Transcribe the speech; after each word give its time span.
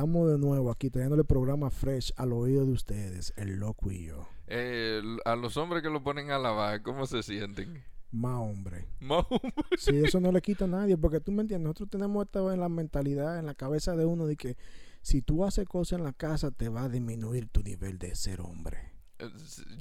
estamos 0.00 0.30
de 0.30 0.38
nuevo 0.38 0.70
aquí 0.70 0.88
trayéndole 0.88 1.24
programa 1.24 1.70
fresh 1.70 2.10
al 2.16 2.32
oído 2.32 2.64
de 2.64 2.72
ustedes, 2.72 3.34
el 3.36 3.56
loco 3.58 3.90
y 3.90 4.06
yo. 4.06 4.26
Eh, 4.46 5.02
a 5.26 5.36
los 5.36 5.58
hombres 5.58 5.82
que 5.82 5.90
lo 5.90 6.02
ponen 6.02 6.30
a 6.30 6.38
lavar, 6.38 6.80
¿cómo 6.80 7.04
se 7.06 7.22
sienten? 7.22 7.84
Más 8.10 8.36
hombre. 8.40 8.86
Más 8.98 9.26
Sí, 9.78 10.00
eso 10.02 10.18
no 10.18 10.32
le 10.32 10.40
quita 10.40 10.64
a 10.64 10.68
nadie, 10.68 10.96
porque 10.96 11.20
tú 11.20 11.32
me 11.32 11.42
entiendes, 11.42 11.64
nosotros 11.66 11.90
tenemos 11.90 12.24
esto 12.24 12.50
en 12.50 12.60
la 12.60 12.70
mentalidad, 12.70 13.38
en 13.38 13.44
la 13.44 13.54
cabeza 13.54 13.94
de 13.94 14.06
uno, 14.06 14.24
de 14.26 14.36
que 14.36 14.56
si 15.02 15.20
tú 15.20 15.44
haces 15.44 15.68
cosas 15.68 15.98
en 15.98 16.04
la 16.04 16.14
casa, 16.14 16.50
te 16.50 16.70
va 16.70 16.84
a 16.84 16.88
disminuir 16.88 17.48
tu 17.48 17.62
nivel 17.62 17.98
de 17.98 18.14
ser 18.14 18.40
hombre. 18.40 18.78
Eh, 19.18 19.28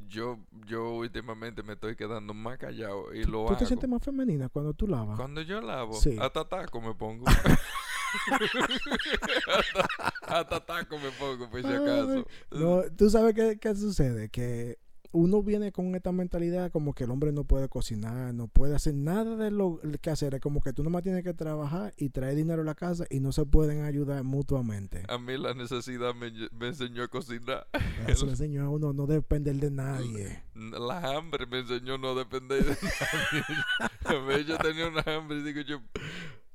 Yo, 0.10 0.38
yo 0.68 0.96
últimamente 0.96 1.64
me 1.64 1.74
estoy 1.74 1.96
quedando 1.96 2.34
más 2.34 2.58
callado 2.58 3.14
y 3.14 3.24
lo 3.24 3.44
¿Tú 3.46 3.48
hago. 3.48 3.58
te 3.58 3.66
sientes 3.66 3.90
más 3.90 4.04
femenina 4.04 4.50
cuando 4.50 4.74
tú 4.74 4.86
lavas? 4.86 5.16
Cuando 5.18 5.42
yo 5.44 5.62
lavo, 5.62 5.94
Sí. 5.94 6.18
hasta 6.20 6.44
taco 6.44 6.82
me 6.82 6.94
pongo. 6.94 7.24
hasta, 10.22 10.66
taco 10.66 10.98
me 10.98 11.12
pongo, 11.12 11.50
por 11.50 11.62
si 11.62 11.68
acaso. 11.68 12.26
No, 12.52 12.84
tú 12.96 13.10
sabes 13.10 13.34
qué, 13.34 13.58
qué 13.60 13.76
sucede, 13.76 14.30
que 14.30 14.78
uno 15.12 15.42
viene 15.42 15.72
con 15.72 15.96
esta 15.96 16.12
mentalidad 16.12 16.72
como 16.72 16.94
que 16.94 17.06
el 17.06 17.12
hombre 17.12 17.32
no 17.32 17.44
puede 17.44 17.68
cocinar, 17.68 18.34
no 18.34 18.48
puede 18.48 18.76
hacer 18.76 18.94
nada 18.94 19.36
de 19.36 19.50
lo 19.50 19.80
que 20.02 20.10
hacer, 20.10 20.36
es 20.36 20.42
como 20.42 20.62
que 20.62 20.74
tú 20.74 20.84
nomás 20.84 21.04
tienes 21.04 21.24
que 21.24 21.34
trabajar 21.34 21.94
y 21.98 22.10
traer 22.10 22.36
dinero 22.36 22.62
a 22.62 22.66
la 22.66 22.76
casa 22.76 23.06
y 23.10 23.20
no 23.20 23.32
se 23.32 23.46
pueden 23.46 23.84
ayudar 23.84 24.24
mutuamente. 24.24 25.04
A 25.08 25.18
mí 25.18 25.38
la 25.38 25.54
necesidad 25.54 26.14
me, 26.14 26.32
enseñó 26.68 27.04
a 27.04 27.08
cocinar. 27.08 27.68
Eso 28.08 28.26
le 28.26 28.34
enseñó 28.34 28.66
a 28.66 28.70
uno 28.70 28.94
no 28.94 29.08
depender 29.08 29.56
de 29.56 29.72
nadie. 29.72 30.44
La 30.54 31.18
hambre 31.18 31.48
me 31.48 31.60
enseñó 31.60 31.98
no 31.98 32.14
depender 32.14 32.64
de 32.64 32.76
nadie. 34.06 34.46
Yo 34.48 34.58
tenía 34.58 34.88
una 34.88 35.04
hambre 35.08 35.40
y 35.40 35.44
digo 35.44 35.62
yo, 35.62 35.82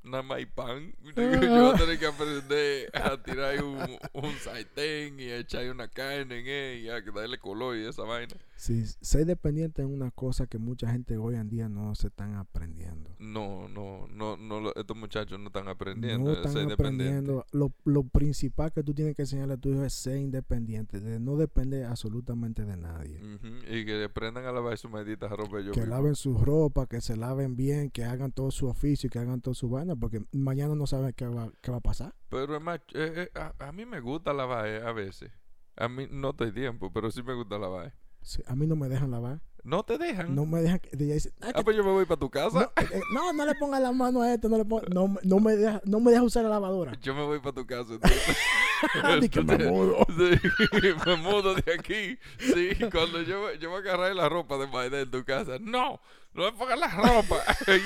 nada 0.04 0.22
más 0.22 0.38
hay 0.38 0.46
pan. 0.46 0.94
Yo 1.02 1.12
voy 1.14 1.70
a 1.74 1.74
tener 1.74 1.98
que 1.98 2.06
aprender 2.06 2.90
a 2.94 3.22
tirar 3.22 3.62
un, 3.62 3.78
un 4.12 4.32
sartén 4.42 5.18
y 5.18 5.24
a 5.30 5.38
echar 5.38 5.68
una 5.70 5.88
carne 5.88 6.40
en 6.40 6.46
él 6.46 6.84
y 6.84 6.88
a 6.88 7.00
darle 7.00 7.38
color 7.38 7.76
y 7.76 7.86
esa 7.86 8.02
vaina. 8.02 8.34
Sí, 8.56 8.84
ser 9.00 9.26
dependiente 9.26 9.82
es 9.82 9.88
una 9.88 10.10
cosa 10.12 10.46
que 10.46 10.58
mucha 10.58 10.88
gente 10.90 11.16
hoy 11.16 11.34
en 11.34 11.48
día 11.50 11.68
no 11.68 11.94
se 11.94 12.06
están 12.06 12.34
aprendiendo. 12.34 13.10
No, 13.18 13.68
no, 13.68 14.06
no, 14.08 14.36
no, 14.36 14.72
estos 14.76 14.96
muchachos 14.96 15.38
no 15.40 15.48
están 15.48 15.68
aprendiendo 15.68 16.30
No 16.30 16.38
a 16.38 16.42
están 16.42 16.70
aprendiendo. 16.70 17.44
Lo, 17.52 17.72
lo 17.84 18.04
principal 18.04 18.72
que 18.72 18.82
tú 18.82 18.94
tienes 18.94 19.16
que 19.16 19.22
enseñarle 19.22 19.54
a 19.54 19.56
tu 19.56 19.70
hijo 19.70 19.84
es 19.84 19.92
ser 19.94 20.18
independiente, 20.18 21.00
de 21.00 21.18
no 21.18 21.36
depender 21.36 21.84
absolutamente 21.86 22.64
de 22.64 22.76
nadie. 22.76 23.20
Ujú, 23.22 23.48
Y 23.74 23.84
que 23.84 24.04
aprendan 24.04 24.44
a 24.46 24.52
lavar 24.52 24.78
su 24.78 24.88
maldita 24.88 25.28
ropa 25.28 25.60
yo 25.60 25.72
que 25.72 25.80
mismo. 25.80 25.94
laven 25.94 26.14
su 26.14 26.38
ropa, 26.38 26.86
que 26.86 27.00
se 27.00 27.16
laven 27.16 27.56
bien, 27.56 27.90
que 27.90 28.04
hagan 28.04 28.30
todo 28.32 28.50
su 28.50 28.66
oficio, 28.66 29.10
que 29.10 29.18
hagan 29.18 29.40
todo 29.40 29.54
su 29.54 29.68
vaina, 29.68 29.93
porque 29.96 30.24
mañana 30.32 30.74
no 30.74 30.86
saben 30.86 31.12
qué 31.14 31.26
va, 31.26 31.50
qué 31.60 31.70
va 31.70 31.78
a 31.78 31.80
pasar. 31.80 32.14
Pero 32.28 32.56
es 32.56 32.62
más, 32.62 32.78
eh, 32.94 33.28
eh, 33.34 33.38
a, 33.38 33.52
a 33.68 33.72
mí 33.72 33.84
me 33.86 34.00
gusta 34.00 34.32
lavar 34.32 34.66
eh, 34.66 34.82
a 34.82 34.92
veces. 34.92 35.30
A 35.76 35.88
mí 35.88 36.06
no 36.10 36.30
estoy 36.30 36.52
tiempo, 36.52 36.92
pero 36.92 37.10
sí 37.10 37.22
me 37.22 37.34
gusta 37.34 37.58
lavar. 37.58 37.94
Sí, 38.22 38.42
a 38.46 38.54
mí 38.54 38.66
no 38.66 38.76
me 38.76 38.88
dejan 38.88 39.10
lavar. 39.10 39.40
No 39.64 39.82
te 39.82 39.96
dejan. 39.98 40.34
No 40.34 40.44
me 40.46 40.60
dejan. 40.60 40.80
dice, 40.92 41.32
"Ah, 41.40 41.52
Ah, 41.54 41.62
pues 41.64 41.74
yo 41.76 41.82
me 41.84 41.90
voy 41.90 42.04
para 42.04 42.18
tu 42.20 42.28
casa. 42.30 42.58
no, 42.76 42.82
eh, 42.82 43.00
no, 43.14 43.32
no 43.32 43.46
le 43.46 43.54
ponga 43.54 43.80
la 43.80 43.92
mano 43.92 44.20
a 44.22 44.32
esto, 44.34 44.48
no 44.48 44.58
le 44.58 44.64
ponga, 44.64 44.84
no, 44.92 45.08
me- 45.08 45.20
no 45.24 45.40
me 45.40 45.56
deja, 45.56 45.80
no 45.84 46.00
me 46.00 46.10
deja 46.10 46.22
usar 46.22 46.42
la 46.44 46.50
lavadora. 46.50 46.92
Yo 47.00 47.14
me 47.14 47.24
voy 47.24 47.38
para 47.40 47.54
tu 47.54 47.66
casa. 47.66 47.94
entonces. 47.94 48.36
Que 49.30 49.42
me 49.42 49.58
mudo. 49.58 50.06
Sí, 50.16 50.88
me 51.06 51.16
mudo 51.16 51.54
de 51.54 51.74
aquí. 51.74 52.18
Sí, 52.38 52.70
cuando 52.90 53.22
yo, 53.22 53.52
yo 53.54 53.70
voy 53.70 53.78
a 53.78 53.80
agarrar 53.80 54.14
la 54.14 54.28
ropa 54.28 54.56
de 54.58 54.66
Maida 54.66 55.00
en 55.00 55.10
tu 55.10 55.24
casa. 55.24 55.58
No, 55.60 56.00
no 56.32 56.44
me 56.44 56.52
pongas 56.52 56.78
la 56.78 56.88
ropa. 56.88 57.36
Ahí, 57.66 57.82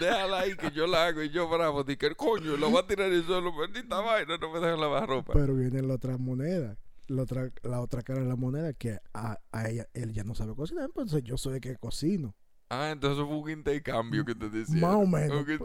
déjala 0.00 0.40
ahí 0.40 0.56
que 0.56 0.70
yo 0.70 0.86
la 0.86 1.06
hago 1.06 1.22
y 1.22 1.30
yo 1.30 1.48
bravo. 1.48 1.84
Di 1.84 1.96
que 1.96 2.14
coño, 2.14 2.56
lo 2.56 2.70
voy 2.70 2.80
a 2.82 2.86
tirar 2.86 3.08
en 3.08 3.14
el 3.14 3.24
suelo. 3.24 3.52
Maldita 3.52 4.00
vaina, 4.00 4.36
no 4.36 4.52
me 4.52 4.60
dejan 4.60 4.80
lavar 4.80 5.08
ropa. 5.08 5.32
Pero 5.32 5.54
viene 5.54 5.82
la 5.82 5.94
otra 5.94 6.16
moneda. 6.18 6.76
La 7.08 7.22
otra, 7.22 7.50
la 7.62 7.80
otra 7.80 8.02
cara 8.02 8.20
de 8.20 8.28
la 8.28 8.36
moneda 8.36 8.72
que 8.72 8.98
a, 9.12 9.36
a 9.50 9.68
ella, 9.68 9.88
él 9.94 10.12
ya 10.12 10.22
no 10.22 10.36
sabe 10.36 10.54
cocinar, 10.54 10.84
entonces 10.84 11.24
yo 11.24 11.36
soy 11.36 11.54
el 11.54 11.60
que 11.60 11.76
cocino. 11.76 12.36
Ah, 12.72 12.90
entonces 12.92 13.24
fue 13.26 13.36
un 13.36 13.50
intercambio 13.50 14.24
que 14.24 14.32
te 14.32 14.48
decía. 14.48 14.80
Más 14.80 14.94
o 14.94 15.04
menos. 15.04 15.44
Tú 15.44 15.64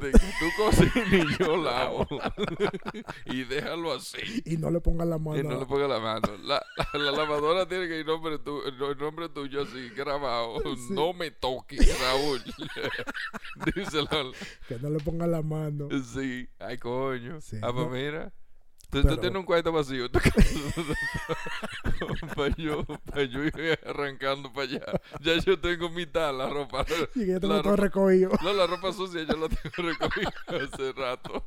cocinas 0.57 1.13
y 1.13 1.43
yo 1.43 1.55
lavo. 1.55 2.07
y 3.25 3.43
déjalo 3.43 3.93
así. 3.93 4.41
Y 4.43 4.57
no 4.57 4.71
le 4.71 4.81
pongan 4.81 5.11
la 5.11 5.19
mano. 5.19 5.37
Y 5.39 5.43
no 5.43 5.59
le 5.59 5.65
ponga 5.67 5.87
la 5.87 5.99
mano. 5.99 6.27
La, 6.43 6.59
la, 6.93 6.99
la 6.99 7.11
lavadora 7.11 7.67
tiene 7.67 7.87
que 7.87 7.99
ir 7.99 8.07
nombre 8.07 8.39
tu, 8.39 8.59
el 8.63 8.97
nombre 8.97 9.29
tuyo 9.29 9.61
así 9.61 9.89
grabado. 9.95 10.55
Sí. 10.75 10.93
No 10.93 11.13
me 11.13 11.31
toques, 11.31 11.99
Raúl. 12.01 12.41
Díselo. 13.75 14.31
Que 14.67 14.77
no 14.79 14.89
le 14.89 14.99
pongan 14.99 15.31
la 15.31 15.41
mano. 15.41 15.89
Sí. 16.13 16.49
Ay, 16.59 16.77
coño. 16.77 17.39
Sí, 17.41 17.57
Ah, 17.61 17.71
pues 17.71 17.85
no. 17.87 17.89
mira. 17.93 18.33
Tú, 18.89 19.01
Pero- 19.01 19.15
tú 19.15 19.21
tienes 19.21 19.39
un 19.39 19.45
cuarto 19.45 19.71
vacío. 19.71 20.07
para 22.35 22.55
yo, 22.55 22.83
pa' 22.85 23.23
yo 23.23 23.43
ir 23.43 23.79
arrancando 23.85 24.51
para 24.53 24.67
allá. 24.67 24.85
Ya 25.21 25.35
yo 25.37 25.59
tengo 25.59 25.89
mitad 25.89 26.35
la 26.37 26.47
ropa. 26.49 26.85
Y 27.15 27.19
que 27.19 27.27
yo 27.27 27.39
tengo 27.39 27.55
la 27.55 27.61
todo 27.63 27.75
ropa- 27.75 27.83
recogido. 27.83 28.31
No, 28.43 28.53
la 28.53 28.67
ropa 28.67 28.91
sucia 28.93 29.23
yo 29.23 29.35
la 29.37 29.49
tengo 29.49 29.75
recogida 29.89 30.33
hace 30.47 30.91
rato. 30.93 31.43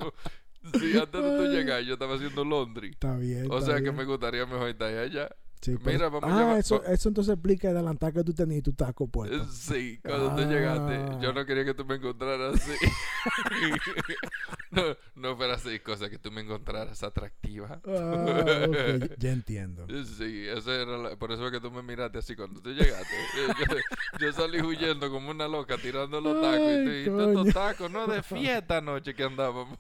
Sí, 0.79 0.99
antes 0.99 1.23
de 1.23 1.37
tú 1.39 1.45
llegar 1.53 1.81
yo 1.83 1.95
estaba 1.95 2.15
haciendo 2.17 2.45
laundry. 2.45 2.91
Está 2.91 3.17
bien. 3.17 3.47
O 3.51 3.59
está 3.59 3.67
sea 3.67 3.75
que 3.77 3.83
bien. 3.85 3.97
me 3.97 4.05
gustaría 4.05 4.45
mejor 4.47 4.69
estar 4.69 4.93
allá. 4.95 5.29
Sí, 5.61 5.77
Mira, 5.85 6.09
vamos 6.09 6.23
a 6.31 6.35
ah, 6.35 6.39
llevar- 6.41 6.59
eso, 6.59 6.85
eso 6.85 7.09
entonces 7.09 7.35
explica 7.35 7.69
el 7.71 7.77
adelantar 7.77 8.13
que 8.13 8.23
tú 8.23 8.33
tenías 8.33 8.63
tu 8.63 8.73
taco 8.73 9.09
puesto. 9.09 9.45
Sí, 9.51 9.99
cuando 10.05 10.35
tú 10.37 10.43
Ah. 10.43 10.47
llegaste, 10.47 11.21
yo 11.21 11.33
no 11.33 11.45
quería 11.45 11.65
que 11.65 11.75
tú 11.75 11.85
me 11.85 11.97
encontraras 11.97 12.55
así. 12.55 12.73
no, 14.71 14.83
no 15.17 15.37
fuera 15.37 15.55
así, 15.55 15.79
cosa 15.81 16.09
que 16.11 16.19
tú 16.19 16.31
me 16.31 16.43
encontraras 16.43 17.03
atractiva. 17.03 17.81
Ah, 17.87 18.67
ok, 18.69 19.13
ya 19.19 19.31
entiendo. 19.33 19.87
Sí, 20.17 20.47
eso 20.47 20.73
era 20.73 20.97
la- 20.99 21.17
por 21.17 21.33
eso 21.33 21.45
es 21.47 21.53
que 21.53 21.61
tú 21.61 21.71
me 21.71 21.83
miraste 21.83 22.19
así 22.19 22.37
cuando 22.37 22.61
tú 22.61 22.71
llegaste. 22.71 23.15
Yo, 23.59 24.27
yo 24.27 24.33
salí 24.33 24.61
huyendo 24.61 25.11
como 25.11 25.31
una 25.31 25.49
loca 25.49 25.77
tirando 25.79 26.21
los 26.21 26.41
tacos. 26.41 26.61
y 26.61 26.85
tú- 26.85 26.91
Ay, 26.91 27.03
y 27.03 27.05
tú 27.07 27.21
estos 27.21 27.55
tacos, 27.55 27.91
no 27.91 28.07
de 28.07 28.23
fiesta 28.23 28.79
anoche 28.79 29.15
que 29.15 29.25
andábamos. 29.25 29.79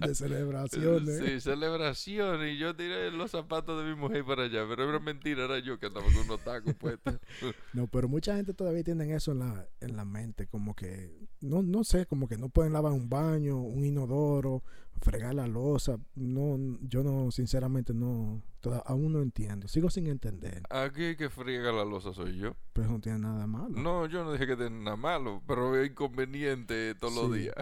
De 0.00 0.14
celebraciones. 0.14 1.18
Sí, 1.24 1.40
celebración. 1.40 2.46
Y 2.48 2.58
yo 2.58 2.74
tiré 2.74 3.10
los 3.10 3.30
zapatos 3.30 3.82
de 3.82 3.88
mi 3.90 3.94
mujer 3.94 4.24
para 4.36 4.44
allá. 4.48 4.64
Pero 4.68 4.88
era 4.88 4.98
mentira, 4.98 5.44
era 5.44 5.58
yo 5.58 5.78
que 5.78 5.86
andaba 5.86 6.06
con 6.06 6.16
unos 6.16 6.40
tacos 6.44 6.74
puestos. 6.74 7.14
No, 7.72 7.86
pero 7.86 8.08
mucha 8.08 8.36
gente 8.36 8.52
todavía 8.54 8.84
tiene 8.84 9.12
eso 9.14 9.32
en 9.32 9.38
la, 9.40 9.66
en 9.80 9.96
la 9.96 10.04
mente, 10.04 10.46
como 10.46 10.74
que, 10.74 11.10
no, 11.40 11.62
no 11.62 11.84
sé, 11.84 12.06
como 12.06 12.28
que 12.28 12.36
no 12.36 12.48
pueden 12.48 12.72
lavar 12.72 12.92
un 12.92 13.08
baño, 13.08 13.56
un 13.58 13.84
inodoro, 13.84 14.62
fregar 15.00 15.34
la 15.34 15.46
losa. 15.48 15.98
No, 16.14 16.58
yo 16.82 17.02
no, 17.02 17.30
sinceramente 17.30 17.94
no, 17.94 18.42
toda- 18.60 18.82
aún 18.86 19.12
no 19.12 19.22
entiendo. 19.22 19.68
Sigo 19.68 19.88
sin 19.90 20.06
entender, 20.06 20.62
Aquí 20.70 21.16
que 21.16 21.30
friega 21.30 21.72
la 21.72 21.84
losa 21.84 22.12
soy 22.12 22.36
yo. 22.36 22.54
pero 22.74 22.88
no 22.90 23.00
tiene 23.00 23.18
nada 23.20 23.46
malo. 23.46 23.70
No, 23.70 24.06
yo 24.06 24.22
no 24.24 24.32
dije 24.32 24.46
que 24.46 24.56
tenga 24.56 24.70
nada 24.70 24.96
malo, 24.96 25.42
pero 25.46 25.74
es 25.80 25.90
inconveniente 25.90 26.94
todos 26.96 27.14
los 27.14 27.32
Sí. 27.32 27.40
días. 27.44 27.54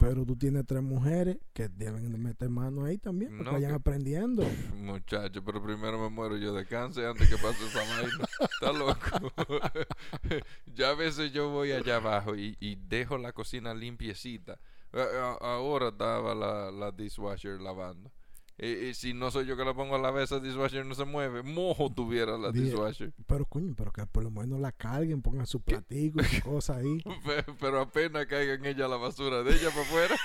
Pero 0.00 0.24
tú 0.24 0.34
tienes 0.34 0.66
tres 0.66 0.82
mujeres 0.82 1.36
que 1.52 1.68
deben 1.68 2.10
de 2.10 2.18
meter 2.18 2.48
mano 2.48 2.84
ahí 2.84 2.96
también, 2.98 3.30
para 3.32 3.44
No, 3.44 3.50
que 3.50 3.54
vayan 3.56 3.70
que- 3.70 3.76
aprendiendo. 3.76 4.42
Muchacho, 4.76 5.44
pero 5.44 5.62
primero 5.62 5.98
me 6.02 6.08
muero 6.08 6.36
yo 6.38 6.52
de 6.54 6.64
cáncer 6.66 7.04
antes 7.06 7.28
que 7.28 7.36
pase 7.36 7.64
esa 7.66 7.80
vaina. 7.80 8.24
Está 8.40 8.72
loco. 8.72 9.32
ya 10.74 10.90
a 10.90 10.94
veces 10.94 11.32
yo 11.32 11.50
voy 11.50 11.72
allá 11.72 11.96
abajo 11.96 12.34
y, 12.34 12.56
y 12.60 12.76
dejo 12.76 13.18
la 13.18 13.32
cocina 13.32 13.74
limpiecita. 13.74 14.58
Ahora 15.40 15.88
estaba 15.88 16.34
la, 16.34 16.70
la 16.70 16.90
dishwasher 16.90 17.60
lavando. 17.60 18.10
Y, 18.62 18.66
y 18.88 18.94
si 18.94 19.14
no 19.14 19.30
soy 19.30 19.46
yo 19.46 19.56
que 19.56 19.64
la 19.64 19.72
pongo 19.72 19.94
a 19.96 19.98
lavar, 19.98 20.22
esa 20.22 20.38
dishwasher 20.38 20.84
no 20.84 20.94
se 20.94 21.04
mueve. 21.06 21.42
Mojo 21.42 21.90
tuviera 21.90 22.36
la 22.36 22.50
Dije- 22.52 22.64
dishwasher. 22.66 23.12
Pero 23.26 23.46
coño, 23.46 23.74
pero 23.74 23.90
que 23.90 24.04
por 24.06 24.22
lo 24.22 24.30
menos 24.30 24.60
la 24.60 24.70
carguen, 24.72 25.22
pongan 25.22 25.46
su 25.46 25.60
platico 25.60 26.20
y 26.20 26.24
su 26.24 26.42
cosa 26.42 26.76
ahí. 26.76 27.02
Pe- 27.24 27.44
Pero 27.58 27.80
apenas 27.80 28.26
caiga 28.26 28.54
en 28.54 28.66
ella 28.66 28.86
la 28.86 28.96
basura 28.96 29.42
de 29.42 29.52
ella 29.54 29.70
para 29.70 29.80
afuera. 29.82 30.16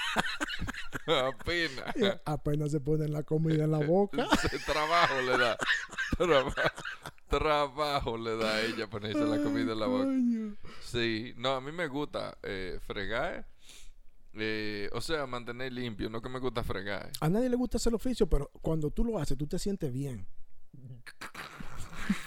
apenas. 1.29 1.95
Y 1.95 2.03
apenas 2.25 2.72
se 2.72 2.79
ponen 2.79 3.13
la 3.13 3.24
comida 3.24 3.63
en 3.63 3.72
la 3.72 3.79
boca. 3.79 4.28
Trabajo 4.65 5.21
le 5.21 5.38
da. 5.38 5.57
Traba- 6.18 6.74
trabajo 7.30 8.18
le 8.18 8.38
da 8.38 8.56
a 8.56 8.62
ella 8.62 8.88
ponerse 8.88 9.24
la 9.25 9.42
comida 9.42 9.74
en 9.74 9.80
la 9.80 9.88
boca. 9.88 10.09
Sí, 10.81 11.33
no, 11.38 11.51
a 11.54 11.62
mí 11.62 11.71
me 11.71 11.88
gusta 11.88 12.38
eh, 12.44 12.80
fregar. 12.86 13.45
Eh, 14.37 14.89
o 14.93 15.01
sea, 15.01 15.25
mantener 15.25 15.71
limpio, 15.73 16.09
no 16.09 16.21
que 16.21 16.29
me 16.29 16.39
gusta 16.39 16.63
fregar. 16.63 17.11
A 17.21 17.29
nadie 17.29 17.49
le 17.49 17.55
gusta 17.55 17.77
hacer 17.77 17.91
el 17.91 17.95
oficio, 17.95 18.27
pero 18.27 18.49
cuando 18.61 18.91
tú 18.91 19.03
lo 19.05 19.17
haces, 19.19 19.37
tú 19.37 19.47
te 19.47 19.57
sientes 19.59 19.91
bien. 19.91 20.25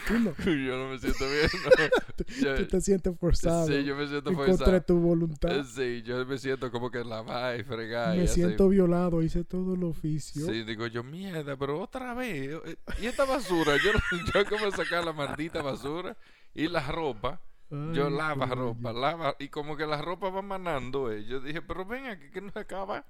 Tú, 0.08 0.18
no, 0.18 0.34
Yo 0.44 0.76
no 0.76 0.88
me 0.90 0.98
siento 0.98 1.24
bien. 1.30 1.48
no. 1.64 2.42
Yo- 2.42 2.54
tú 2.56 2.66
te 2.66 2.80
sientes 2.80 3.16
forzado. 3.18 3.66
sí, 3.68 3.84
yo 3.84 3.94
me 3.94 4.08
siento 4.08 4.30
en 4.30 4.36
contra 4.36 4.56
forzado. 4.56 4.80
tu 4.82 4.98
voluntad. 4.98 5.56
Eh, 5.56 5.64
Sí, 5.64 6.02
yo 6.02 6.24
me 6.26 6.36
siento 6.38 6.70
como 6.72 6.90
que 6.90 7.04
lavar 7.04 7.60
y 7.60 7.62
fregar. 7.62 8.14
y 8.14 8.18
Me 8.18 8.24
hacer- 8.24 8.34
siento 8.46 8.68
violado, 8.68 9.22
hice 9.22 9.44
todo 9.44 9.74
el 9.74 9.84
oficio. 9.84 10.46
Sí, 10.46 10.64
digo 10.64 10.86
yo, 10.88 11.04
mierda, 11.04 11.56
pero 11.56 11.80
otra 11.80 12.14
vez. 12.14 12.58
eh, 12.64 12.76
¿Y 13.00 13.06
esta 13.06 13.24
basura? 13.24 13.76
Yo, 13.76 13.92
yo 14.34 14.44
como 14.48 14.70
sacar 14.72 15.04
la 15.04 15.12
maldita 15.12 15.62
basura 15.62 16.16
y 16.54 16.66
la 16.68 16.84
ropa. 16.90 17.40
Yo 17.70 18.08
lava 18.08 18.46
ropa, 18.46 18.92
lava, 18.92 19.36
y 19.38 19.48
como 19.48 19.76
que 19.76 19.86
la 19.86 20.00
ropa 20.00 20.30
va 20.30 20.40
manando, 20.42 21.12
eh. 21.12 21.24
Yo 21.26 21.40
dije, 21.40 21.60
pero 21.62 21.84
ven 21.84 22.06
aquí 22.06 22.30
que 22.30 22.40
no 22.40 22.50
se 22.50 22.58
acaba. 22.60 23.04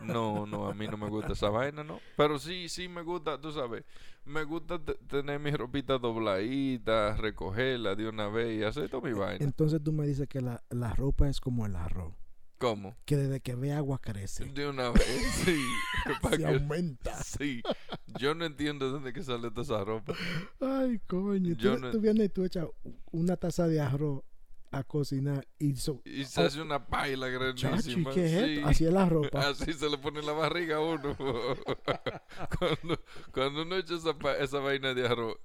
No, 0.00 0.46
no, 0.46 0.66
a 0.68 0.74
mí 0.74 0.88
no 0.88 0.96
me 0.96 1.08
gusta 1.08 1.34
esa 1.34 1.48
vaina, 1.48 1.84
¿no? 1.84 2.00
Pero 2.16 2.38
sí, 2.38 2.68
sí 2.68 2.88
me 2.88 3.02
gusta, 3.02 3.40
tú 3.40 3.52
sabes, 3.52 3.84
me 4.24 4.42
gusta 4.42 4.78
te- 4.80 4.94
tener 4.94 5.38
mi 5.38 5.52
ropita 5.52 5.98
dobladita, 5.98 7.14
recogerla 7.16 7.94
de 7.94 8.08
una 8.08 8.28
vez 8.28 8.58
y 8.60 8.64
hacer 8.64 8.88
toda 8.88 9.08
mi 9.08 9.14
vaina. 9.16 9.44
Entonces 9.44 9.80
tú 9.82 9.92
me 9.92 10.06
dices 10.06 10.26
que 10.28 10.40
la, 10.40 10.60
la 10.70 10.92
ropa 10.94 11.28
es 11.28 11.40
como 11.40 11.66
el 11.66 11.76
arroz. 11.76 12.14
¿Cómo? 12.58 12.96
Que 13.04 13.16
desde 13.16 13.40
que 13.40 13.54
ve 13.56 13.72
agua 13.72 13.98
crece. 14.00 14.44
De 14.46 14.68
una 14.68 14.90
vez, 14.90 15.04
sí. 15.44 15.64
Se 16.30 16.36
que- 16.38 16.46
aumenta. 16.46 17.14
sí. 17.22 17.62
Yo 18.18 18.34
no 18.34 18.44
entiendo 18.44 18.86
de 18.86 18.92
dónde 18.92 19.12
que 19.12 19.22
sale 19.22 19.50
toda 19.50 19.62
esa 19.62 19.84
ropa. 19.84 20.14
Ay, 20.60 21.00
coño. 21.06 21.54
Yo 21.56 21.74
Tú, 21.76 21.80
no- 21.82 21.90
tú 21.90 22.00
vienes 22.00 22.26
y 22.26 22.28
tú 22.28 22.44
echas 22.44 22.66
una 23.10 23.36
taza 23.36 23.66
de 23.68 23.80
arroz 23.80 24.22
a 24.70 24.82
cocinar 24.84 25.46
y 25.58 25.76
so, 25.76 26.00
Y 26.04 26.24
se 26.24 26.40
Oh, 26.42 26.46
hace 26.46 26.62
una 26.62 26.86
paila 26.86 27.26
chachi, 27.54 27.66
grandísima. 27.66 28.10
¿qué 28.12 28.24
es 28.24 28.44
sí. 28.56 28.62
Así 28.64 28.84
es 28.86 28.92
la 28.92 29.06
ropa. 29.06 29.48
Así 29.48 29.72
se 29.74 29.90
le 29.90 29.98
pone 29.98 30.20
en 30.20 30.26
la 30.26 30.32
barriga 30.32 30.76
a 30.76 30.80
uno. 30.80 31.14
cuando, 32.58 33.00
cuando 33.32 33.62
uno 33.62 33.76
echa 33.76 33.94
esa, 33.96 34.18
pa- 34.18 34.36
esa 34.36 34.58
vaina 34.60 34.94
de 34.94 35.06
arroz. 35.06 35.36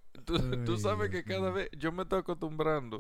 Tú, 0.66 0.78
sabes 0.78 1.10
que 1.10 1.24
cada 1.24 1.52
vez 1.52 1.70
yo 1.78 1.92
me 1.92 2.04
estoy 2.04 2.20
acostumbrando. 2.20 2.98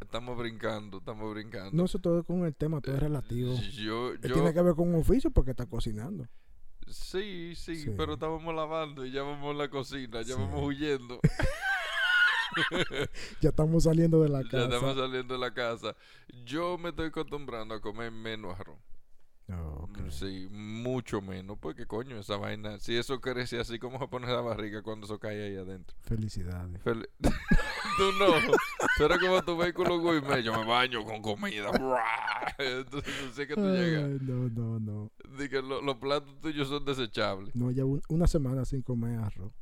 Estamos 0.00 0.38
brincando, 0.38 0.98
estamos 0.98 1.32
brincando. 1.34 1.70
No, 1.76 1.84
eso 1.84 1.98
todo 1.98 2.22
con 2.24 2.44
el 2.44 2.54
tema, 2.54 2.80
todo 2.80 2.94
es 2.94 3.00
relativo. 3.00 3.52
Yo, 3.72 4.14
yo, 4.14 4.20
Tiene 4.20 4.54
que 4.54 4.62
ver 4.62 4.74
con 4.74 4.88
un 4.88 4.94
oficio 5.00 5.30
porque 5.30 5.50
está 5.50 5.66
cocinando. 5.66 6.26
Sí, 6.92 7.54
sí, 7.54 7.76
Sí. 7.76 7.90
pero 7.96 8.14
estábamos 8.14 8.54
lavando 8.54 9.04
y 9.06 9.10
ya 9.12 9.22
vamos 9.22 9.54
a 9.54 9.58
la 9.58 9.68
cocina, 9.68 10.20
ya 10.22 10.34
Sí. 10.34 10.40
vamos 10.40 10.62
huyendo. 10.62 11.20
Ya 13.40 13.50
estamos 13.50 13.84
saliendo 13.84 14.20
de 14.22 14.28
la 14.30 14.42
ya 14.42 14.48
casa. 14.50 14.64
estamos 14.64 14.96
saliendo 14.96 15.34
de 15.34 15.40
la 15.40 15.52
casa. 15.54 15.94
Yo 16.44 16.76
me 16.78 16.88
estoy 16.88 17.06
acostumbrando 17.08 17.74
a 17.74 17.80
comer 17.80 18.10
menos 18.10 18.58
arroz. 18.58 18.78
Oh. 19.50 19.88
Sí, 20.10 20.48
mucho 20.50 21.22
menos, 21.22 21.56
porque 21.58 21.86
coño, 21.86 22.18
esa 22.18 22.36
vaina, 22.36 22.78
si 22.78 22.96
eso 22.96 23.20
crece 23.20 23.58
así, 23.60 23.78
¿cómo 23.78 23.98
se 23.98 24.08
pone 24.08 24.26
la 24.26 24.40
barriga 24.42 24.82
cuando 24.82 25.06
eso 25.06 25.18
cae 25.18 25.42
ahí 25.42 25.56
adentro? 25.56 25.96
Felicidades. 26.02 26.82
Fel- 26.84 27.08
tú 27.98 28.12
no, 28.18 28.26
tú 28.96 29.04
eres 29.04 29.18
como 29.18 29.42
tu 29.42 29.56
vehículo 29.56 29.98
gourmet, 29.98 30.40
yo 30.42 30.58
me 30.58 30.64
baño 30.66 31.04
con 31.04 31.20
comida, 31.20 31.70
entonces 32.58 33.14
sé 33.34 33.46
que 33.46 33.54
tú 33.54 33.60
llegas, 33.60 34.04
Ay, 34.04 34.18
no, 34.22 34.48
no, 34.48 34.80
no. 34.80 35.10
di 35.38 35.48
que 35.48 35.60
lo- 35.60 35.82
los 35.82 35.96
platos 35.96 36.40
tuyos 36.40 36.68
son 36.68 36.84
desechables. 36.84 37.54
No, 37.54 37.66
un- 37.66 38.02
una 38.08 38.26
semana 38.26 38.64
sin 38.64 38.82
comer 38.82 39.18
arroz. 39.18 39.52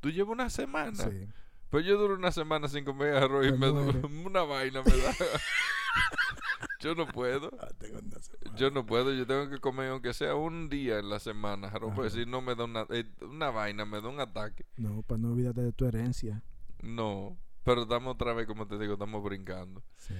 Tú 0.00 0.10
llevas 0.10 0.32
una 0.32 0.50
semana, 0.50 0.92
Sí. 1.02 1.28
pues 1.70 1.86
yo 1.86 1.96
duro 1.96 2.14
una 2.14 2.30
semana 2.32 2.68
sin 2.68 2.84
comer 2.84 3.14
arroz 3.16 3.46
y 3.46 3.52
Me 3.52 3.72
me 3.72 3.72
una 4.26 4.42
vaina 4.42 4.82
me 4.82 4.90
da. 4.96 5.12
yo 6.80 6.94
no 6.94 7.06
puedo. 7.06 7.50
Ah, 7.60 7.68
tengo 7.78 7.98
una. 7.98 8.16
Yo 8.56 8.70
no 8.70 8.84
puedo, 8.84 9.12
yo 9.12 9.26
tengo 9.26 9.48
que 9.48 9.58
comer 9.58 9.88
aunque 9.90 10.12
sea 10.12 10.34
un 10.34 10.68
día 10.68 10.98
en 10.98 11.08
la 11.08 11.18
semana, 11.18 11.68
arroz, 11.68 11.92
porque 11.94 12.10
si 12.10 12.26
no 12.26 12.42
me 12.42 12.54
da 12.54 12.64
una, 12.64 12.86
eh, 12.90 13.04
una 13.22 13.50
vaina, 13.50 13.84
me 13.86 14.00
da 14.00 14.08
un 14.08 14.20
ataque. 14.20 14.66
No, 14.76 15.02
para 15.02 15.18
no 15.18 15.32
olvidarte 15.32 15.62
de 15.62 15.72
tu 15.72 15.86
herencia. 15.86 16.42
No, 16.82 17.36
pero 17.64 17.82
estamos 17.82 18.14
otra 18.14 18.32
vez, 18.34 18.46
como 18.46 18.66
te 18.66 18.78
digo, 18.78 18.92
estamos 18.94 19.22
brincando. 19.22 19.82
Sí. 19.96 20.14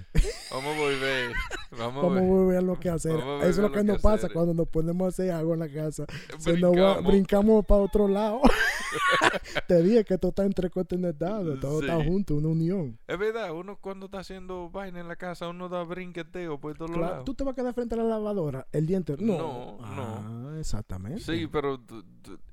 Vamos 0.50 0.76
a 0.76 0.78
volver. 0.80 1.32
Vamos, 1.72 2.02
Vamos 2.02 2.04
a 2.04 2.06
a 2.06 2.20
ver. 2.20 2.24
volver 2.30 2.56
a 2.58 2.60
lo 2.62 2.78
que 2.80 2.88
hacer. 2.90 3.16
Eso 3.16 3.42
es 3.46 3.56
lo 3.58 3.70
que 3.70 3.78
lo 3.78 3.84
nos 3.84 4.02
pasa 4.02 4.14
hacer. 4.26 4.32
cuando 4.32 4.54
nos 4.54 4.68
ponemos 4.68 5.04
a 5.04 5.08
hacer 5.08 5.30
algo 5.32 5.54
en 5.54 5.60
la 5.60 5.68
casa. 5.68 6.06
Nos 6.32 6.46
va- 6.46 6.52
Brincamos. 6.52 7.04
brincamos 7.12 7.66
para 7.66 7.80
otro 7.82 8.08
lado. 8.08 8.40
Te 9.68 9.82
dije 9.82 10.04
que 10.04 10.18
todo 10.18 10.30
está 10.30 10.44
entreconectado, 10.44 11.58
todo 11.58 11.80
está 11.80 11.96
junto, 12.02 12.36
una 12.36 12.48
unión. 12.48 12.98
Es 13.06 13.18
verdad, 13.18 13.52
uno 13.52 13.76
cuando 13.80 14.06
está 14.06 14.20
haciendo 14.20 14.70
vaina 14.70 15.00
en 15.00 15.08
la 15.08 15.16
casa, 15.16 15.48
uno 15.48 15.68
da 15.68 15.82
brinqueteo 15.84 16.58
por 16.60 16.74
todos 16.76 16.90
Claro, 16.92 17.06
lados. 17.10 17.24
¿Tú 17.24 17.34
te 17.34 17.44
vas 17.44 17.52
a 17.52 17.56
quedar 17.56 17.74
frente 17.74 17.94
a 17.94 17.98
la 17.98 18.04
lavadora 18.04 18.66
el 18.72 18.86
día 18.86 18.96
entero? 18.96 19.18
No, 19.22 19.36
No, 19.36 19.78
Ah, 19.82 20.56
exactamente. 20.58 21.20
Sí, 21.20 21.46
pero. 21.50 21.80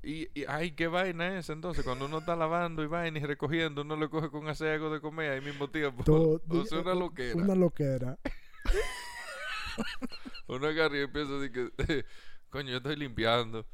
y, 0.02 0.28
y, 0.38 0.44
ay, 0.48 0.72
qué 0.72 0.88
vaina 0.88 1.38
es 1.38 1.48
entonces. 1.50 1.84
Cuando 1.84 2.06
uno 2.06 2.18
está 2.18 2.34
lavando 2.36 2.82
y 2.82 2.86
vaina 2.86 3.18
y 3.18 3.22
recogiendo, 3.24 3.82
uno 3.82 3.96
le 3.96 4.08
coge 4.08 4.30
con 4.30 4.48
hacer 4.48 4.80
algo 4.82 4.94
de 4.94 5.00
comer 5.00 5.32
ahí 5.32 5.40
mismo 5.40 5.68
tiempo. 5.70 6.02
Todo- 6.04 6.40
o 6.48 6.64
sea, 6.66 6.80
una 6.80 6.94
loquera. 6.94 7.36
Una 7.36 7.54
loquera. 7.54 8.18
Uno 10.48 10.66
agarra 10.66 10.98
y 10.98 11.02
empieza 11.02 11.32
a 11.32 11.38
decir 11.38 11.52
que. 11.76 12.04
Coño, 12.50 12.70
yo 12.70 12.76
estoy 12.78 12.96
limpiando. 12.96 13.64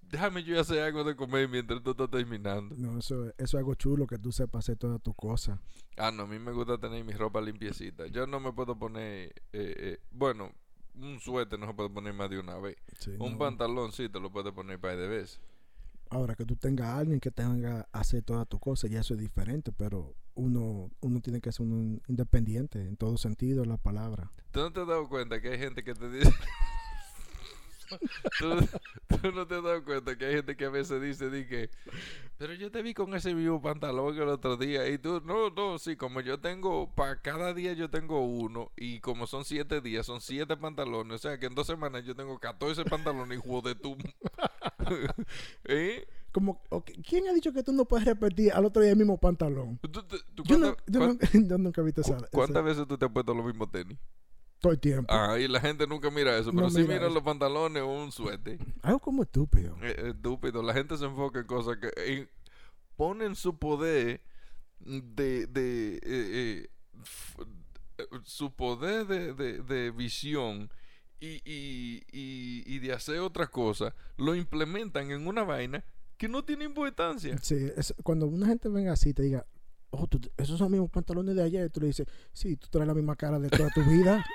Déjame 0.00 0.42
yo 0.42 0.60
hacer 0.60 0.80
algo 0.82 1.04
de 1.04 1.16
comer 1.16 1.48
mientras 1.48 1.82
tú 1.82 1.90
estás 1.92 2.10
terminando. 2.10 2.74
No, 2.76 2.98
eso, 2.98 3.28
eso 3.28 3.34
es 3.38 3.54
algo 3.54 3.74
chulo 3.74 4.06
que 4.06 4.18
tú 4.18 4.30
sepas 4.30 4.64
hacer 4.64 4.76
todas 4.76 5.00
tus 5.02 5.14
cosas. 5.14 5.58
Ah, 5.96 6.10
no, 6.10 6.24
a 6.24 6.26
mí 6.26 6.38
me 6.38 6.52
gusta 6.52 6.78
tener 6.78 7.02
mi 7.04 7.12
ropa 7.12 7.40
limpiecita. 7.40 8.06
Yo 8.08 8.26
no 8.26 8.38
me 8.40 8.52
puedo 8.52 8.78
poner. 8.78 9.28
eh, 9.52 9.74
eh, 9.76 9.98
bueno, 10.10 10.52
un 10.94 11.18
suéter 11.20 11.58
no 11.58 11.66
se 11.66 11.74
puede 11.74 11.88
poner 11.90 12.12
más 12.14 12.28
de 12.30 12.38
una 12.38 12.58
vez. 12.58 12.76
Sí, 12.98 13.12
Un 13.18 13.32
no. 13.32 13.38
pantalón 13.38 13.92
sí 13.92 14.08
te 14.08 14.20
lo 14.20 14.30
puedes 14.30 14.52
poner 14.52 14.78
par 14.78 14.96
de 14.96 15.08
veces. 15.08 15.40
Ahora 16.10 16.34
que 16.34 16.44
tú 16.44 16.56
tengas 16.56 16.88
a 16.88 16.98
alguien 16.98 17.18
que 17.20 17.30
tenga 17.30 17.88
hacer 17.92 18.22
todas 18.22 18.46
tus 18.46 18.60
cosas, 18.60 18.90
ya 18.90 19.00
eso 19.00 19.14
es 19.14 19.20
diferente, 19.20 19.72
pero 19.72 20.14
uno, 20.34 20.90
uno 21.00 21.20
tiene 21.20 21.40
que 21.40 21.52
ser 21.52 21.66
un 21.66 22.02
independiente 22.08 22.80
en 22.80 22.96
todo 22.96 23.16
sentido 23.16 23.64
la 23.64 23.76
palabra. 23.76 24.30
¿Tú 24.50 24.60
no 24.60 24.72
te 24.72 24.80
has 24.80 24.86
dado 24.86 25.08
cuenta 25.08 25.40
que 25.40 25.50
hay 25.50 25.58
gente 25.58 25.82
que 25.84 25.94
te 25.94 26.10
dice... 26.10 26.32
¿Tú, 28.38 28.48
no 29.32 29.46
te 29.46 29.56
has 29.56 29.62
dado 29.62 29.84
cuenta 29.84 30.16
que 30.16 30.24
hay 30.24 30.34
gente 30.36 30.56
que 30.56 30.64
a 30.64 30.70
veces 30.70 31.02
dice, 31.02 31.30
di 31.30 31.44
pero 32.38 32.54
yo 32.54 32.70
te 32.70 32.82
vi 32.82 32.94
con 32.94 33.14
ese 33.14 33.34
mismo 33.34 33.60
pantalón 33.60 34.16
el 34.16 34.28
otro 34.28 34.56
día 34.56 34.88
y 34.88 34.98
tú, 34.98 35.22
no, 35.24 35.50
no, 35.50 35.78
sí, 35.78 35.96
como 35.96 36.20
yo 36.20 36.40
tengo, 36.40 36.92
para 36.94 37.20
cada 37.20 37.52
día 37.54 37.72
yo 37.74 37.90
tengo 37.90 38.24
uno 38.24 38.72
y 38.76 39.00
como 39.00 39.26
son 39.26 39.44
siete 39.44 39.80
días, 39.80 40.06
son 40.06 40.20
siete 40.20 40.56
pantalones, 40.56 41.16
o 41.16 41.18
sea 41.18 41.38
que 41.38 41.46
en 41.46 41.54
dos 41.54 41.66
semanas 41.66 42.04
yo 42.04 42.16
tengo 42.16 42.38
14 42.38 42.84
pantalones, 42.84 43.38
hijo 43.38 43.60
de 43.60 43.74
tu... 43.74 43.96
¿Eh? 45.64 46.08
Como, 46.32 46.62
¿quién 47.06 47.28
ha 47.28 47.32
dicho 47.34 47.52
que 47.52 47.62
tú 47.62 47.72
no 47.72 47.84
puedes 47.84 48.06
repetir 48.06 48.52
al 48.52 48.64
otro 48.64 48.80
día 48.82 48.92
el 48.92 48.96
mismo 48.96 49.18
pantalón? 49.18 49.78
¿Tú, 49.82 50.02
te- 50.02 50.16
tú 50.34 50.42
Yo, 50.44 50.56
no- 50.58 50.76
nunca, 50.86 51.28
yo 51.32 51.58
nunca 51.58 51.80
he 51.80 51.84
visto 51.84 52.00
esa. 52.00 52.16
cu- 52.16 52.26
¿Cuántas 52.32 52.64
veces 52.64 52.86
tú 52.88 52.96
te 52.96 53.04
has 53.04 53.12
puesto 53.12 53.34
los 53.34 53.44
mismos 53.44 53.70
tenis? 53.70 53.98
todo 54.60 54.72
el 54.72 54.78
tiempo. 54.78 55.12
Ah, 55.12 55.36
y 55.40 55.48
la 55.48 55.58
gente 55.60 55.88
nunca 55.88 56.08
mira 56.08 56.38
eso, 56.38 56.52
No 56.52 56.58
pero 56.58 56.70
sí 56.70 56.82
mira 56.86 57.10
los 57.10 57.22
pantalones 57.24 57.82
o 57.82 57.88
un 57.88 58.12
suéter. 58.12 58.60
Algo 58.82 59.00
como 59.00 59.24
estúpido. 59.24 59.76
Eh, 59.82 60.10
estúpido. 60.14 60.62
La 60.62 60.72
gente 60.72 60.96
se 60.96 61.04
enfoca 61.04 61.40
en 61.40 61.46
cosas 61.46 61.78
que 61.78 61.90
en- 61.96 62.30
ponen 62.94 63.34
su 63.34 63.58
poder 63.58 64.20
de, 64.78 65.48
de 65.48 65.96
eh, 65.96 66.00
eh, 66.04 66.68
f- 67.02 67.42
su 68.22 68.52
poder 68.54 69.06
de, 69.08 69.34
de- 69.34 69.62
de 69.62 69.90
visión 69.90 70.70
y, 71.18 71.40
y- 71.44 72.02
y- 72.12 72.62
y 72.64 72.78
de 72.78 72.92
hacer 72.92 73.18
otras 73.18 73.48
cosas, 73.48 73.92
lo 74.16 74.36
implementan 74.36 75.10
en 75.10 75.26
una 75.26 75.42
vaina 75.42 75.84
que 76.22 76.28
no 76.28 76.44
tiene 76.44 76.64
importancia. 76.64 77.36
Sí, 77.42 77.56
es- 77.76 77.92
cuando 78.04 78.28
una 78.28 78.46
gente 78.46 78.68
venga 78.68 78.92
así 78.92 79.08
y 79.08 79.12
te 79.12 79.22
diga, 79.24 79.44
oh, 79.90 80.06
tú- 80.06 80.20
esos 80.36 80.56
son 80.56 80.66
los 80.66 80.70
mismos 80.70 80.88
pantalones 80.90 81.34
de 81.34 81.42
ayer, 81.42 81.68
tú 81.68 81.80
le 81.80 81.88
dices, 81.88 82.06
sí, 82.32 82.56
tú 82.56 82.68
traes 82.70 82.86
la 82.86 82.94
misma 82.94 83.16
cara 83.16 83.40
de 83.40 83.50
toda 83.50 83.68
tu 83.70 83.82
vida. 83.82 84.24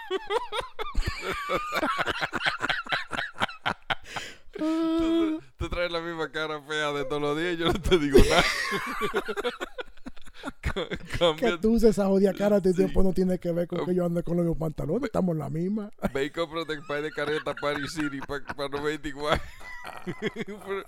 Tú, 4.52 5.40
tú 5.58 5.70
traes 5.70 5.92
la 5.92 6.02
misma 6.02 6.32
cara 6.32 6.60
fea 6.64 6.92
de 6.92 7.06
todos 7.06 7.22
los 7.22 7.38
días 7.38 7.54
y 7.54 7.58
yo 7.58 7.66
no 7.68 7.74
te 7.80 7.98
digo 8.00 8.18
nada. 8.30 8.44
Que 11.38 11.58
tú 11.58 11.74
uses 11.74 11.90
esa 11.92 12.06
jodida 12.06 12.32
cara 12.34 12.60
de 12.60 12.70
Sí. 12.72 12.78
tiempo 12.78 13.02
no 13.02 13.12
tiene 13.12 13.40
que 13.40 13.52
ver 13.52 13.68
con 13.68 13.84
que 13.86 13.96
yo 13.96 14.06
ande 14.06 14.22
con 14.24 14.38
los 14.38 14.46
mismos 14.46 14.60
pantalones, 14.60 15.06
estamos 15.06 15.34
en 15.34 15.40
la 15.40 15.50
misma. 15.50 15.90
Un 16.02 16.86
par 16.88 17.02
de 17.02 17.12
careta 17.12 17.56
Paris 17.56 17.94
City 17.94 18.20
para 18.28 18.70
no 18.70 18.82
verte 18.84 19.10
igual. 19.10 19.42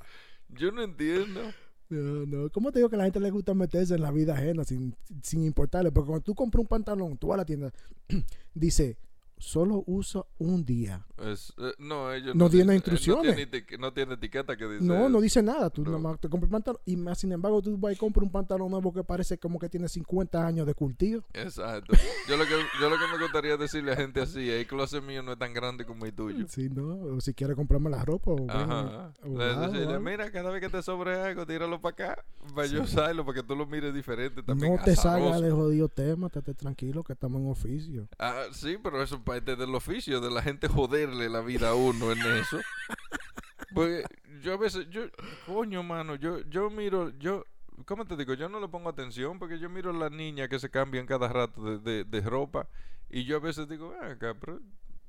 Yo 0.50 0.72
no 0.72 0.84
entiendo. 0.84 1.42
No, 1.90 2.26
no. 2.26 2.50
¿Cómo 2.52 2.72
te 2.72 2.80
digo 2.80 2.90
que 2.90 2.96
a 2.96 3.00
la 3.00 3.06
gente 3.06 3.20
le 3.20 3.32
gusta 3.32 3.54
meterse 3.54 3.96
en 3.96 4.02
la 4.02 4.12
vida 4.12 4.34
ajena 4.34 4.64
sin, 4.64 4.96
sin 5.24 5.44
importarle? 5.44 5.92
Porque 5.92 6.08
cuando 6.08 6.24
tú 6.24 6.36
compras 6.36 6.62
un 6.62 6.68
pantalón, 6.68 7.18
tú 7.18 7.28
vas 7.28 7.36
a 7.36 7.38
la 7.40 7.46
tienda, 7.46 7.72
dice, 8.54 8.98
solo 9.40 9.84
uso 9.88 10.28
un 10.38 10.64
día. 10.66 11.06
Es- 11.18 11.54
eh, 11.58 11.74
no, 11.80 12.12
ellos 12.14 12.36
No 12.36 12.50
tiene 12.50 12.66
dicen- 12.66 12.72
eh, 12.72 12.76
instrucciones. 12.76 13.26
No 13.26 13.36
tiene, 13.36 13.52
eti- 13.52 13.80
no 13.80 13.94
tiene 13.94 14.14
etiqueta 14.14 14.56
que 14.56 14.68
dice. 14.68 14.86
No, 14.86 15.10
no 15.10 15.20
dice 15.22 15.42
nada. 15.42 15.70
Tú 15.70 15.84
no. 15.84 15.92
nada 15.92 16.02
más 16.04 16.20
te 16.20 16.30
compras 16.30 16.52
pantalón. 16.52 16.80
Y 16.86 16.96
más, 16.96 17.18
sin 17.20 17.32
embargo, 17.32 17.62
tú 17.62 17.78
vas 17.78 17.94
y 17.94 17.98
compras 17.98 18.24
un 18.24 18.32
pantalón 18.32 18.70
nuevo 18.72 18.94
que 18.94 19.04
parece 19.04 19.38
como 19.38 19.58
que 19.60 19.68
tiene 19.70 19.90
50 19.90 20.46
años 20.46 20.68
de 20.68 20.74
cultivo. 20.74 21.24
Exacto. 21.34 21.94
Yo 22.28 22.38
lo, 22.38 22.44
que, 22.46 22.52
yo 22.80 22.90
lo 22.90 22.98
que 22.98 23.08
me 23.12 23.22
gustaría 23.22 23.58
decirle 23.58 23.94
a 23.94 23.96
gente 23.96 24.22
así, 24.22 24.50
el 24.50 24.68
closet 24.68 25.04
mío 25.04 25.24
no 25.24 25.34
es 25.34 25.40
tan 25.40 25.54
grande 25.54 25.86
como 25.86 26.06
el 26.06 26.14
tuyo. 26.14 26.46
Sí, 26.48 26.70
¿no? 26.70 27.16
O 27.16 27.22
si 27.22 27.34
quieres 27.34 27.56
comprarme 27.56 27.90
la 27.90 28.04
ropa. 28.06 28.32
O 28.32 28.50
Ajá. 28.50 29.12
o 29.24 29.38
decirle, 29.38 30.00
mira, 30.00 30.32
cada 30.32 30.52
vez 30.52 30.62
que 30.62 30.70
te 30.70 30.82
sobre 30.84 31.16
algo, 31.16 31.46
tíralo 31.46 31.82
para 31.82 31.94
acá. 31.94 32.26
Para 32.56 32.68
Sí. 32.68 32.76
yo 32.76 32.84
usarlo, 32.84 33.26
para 33.26 33.42
que 33.42 33.48
tú 33.48 33.56
lo 33.56 33.66
mires 33.66 33.94
diferente 33.94 34.44
también. 34.44 34.76
No 34.76 34.84
te 34.84 34.96
salgas 34.96 35.42
de 35.42 35.52
jodido 35.52 35.90
tema, 35.90 36.28
estate 36.28 36.54
tranquilo 36.54 37.04
que 37.04 37.14
estamos 37.14 37.42
en 37.42 37.50
oficio. 37.50 38.08
Ah, 38.18 38.44
sí, 38.52 38.78
pero 38.82 39.02
eso 39.02 39.16
es 39.16 39.22
parte 39.30 39.56
del 39.56 39.74
oficio 39.76 40.20
de 40.20 40.32
la 40.32 40.42
gente 40.42 40.68
joderle 40.68 41.30
la 41.30 41.42
vida 41.42 41.70
a 41.70 41.76
uno 41.76 42.12
en 42.12 42.20
eso. 42.20 42.60
Porque 43.74 44.04
yo 44.42 44.54
a 44.54 44.58
veces, 44.58 44.88
yo, 44.90 45.04
coño, 45.46 45.84
mano, 45.84 46.16
yo, 46.16 46.40
yo 46.50 46.70
miro, 46.70 47.10
yo, 47.20 47.44
¿cómo 47.86 48.06
te 48.06 48.16
digo? 48.16 48.34
Yo 48.34 48.50
no 48.50 48.60
le 48.60 48.68
pongo 48.68 48.90
atención 48.90 49.38
porque 49.38 49.60
yo 49.60 49.70
miro 49.70 49.92
a 49.92 49.94
las 49.94 50.12
niñas 50.12 50.50
que 50.50 50.60
se 50.60 50.70
cambian 50.70 51.06
cada 51.06 51.28
rato 51.28 51.64
de, 51.64 51.78
de, 51.80 52.04
de 52.04 52.22
ropa 52.22 52.68
y 53.10 53.26
yo 53.26 53.38
a 53.38 53.40
veces 53.40 53.68
digo, 53.68 53.90
"Ven 53.90 54.04
acá, 54.12 54.36
pero 54.40 54.60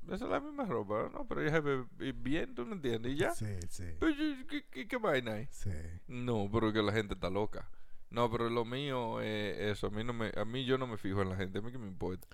esa 0.09 0.25
es 0.25 0.31
la 0.31 0.39
misma 0.39 0.65
ropa, 0.65 1.09
¿no? 1.11 1.27
Pero 1.27 1.41
ella 1.45 1.59
ve 1.59 1.83
bien, 2.13 2.53
¿tú 2.53 2.65
me 2.65 2.73
entiendes? 2.75 3.13
Y 3.13 3.15
ya. 3.15 3.31
Sí, 3.31 3.45
sí. 3.69 3.85
Pero 3.99 4.11
yo- 4.11 4.47
¿qué, 4.47 4.65
qué, 4.69 4.87
qué 4.87 4.97
vaina 4.97 5.33
hay? 5.33 5.47
Sí. 5.51 5.71
No, 6.07 6.47
pero 6.51 6.71
que 6.71 6.81
la 6.83 6.91
gente 6.91 7.13
está 7.15 7.29
loca. 7.29 7.67
No, 8.11 8.29
pero 8.29 8.49
lo 8.49 8.65
mío 8.65 9.21
es 9.21 9.57
eso. 9.77 9.87
A 9.87 9.89
mí, 9.89 10.03
no 10.03 10.11
me, 10.13 10.31
a 10.35 10.43
mí 10.43 10.65
yo 10.65 10.77
no 10.77 10.85
me 10.85 10.97
fijo 10.97 11.21
en 11.21 11.29
la 11.29 11.35
gente. 11.37 11.59
A 11.59 11.61
mí 11.61 11.71
que 11.71 11.77
me 11.77 11.87
importa. 11.87 12.27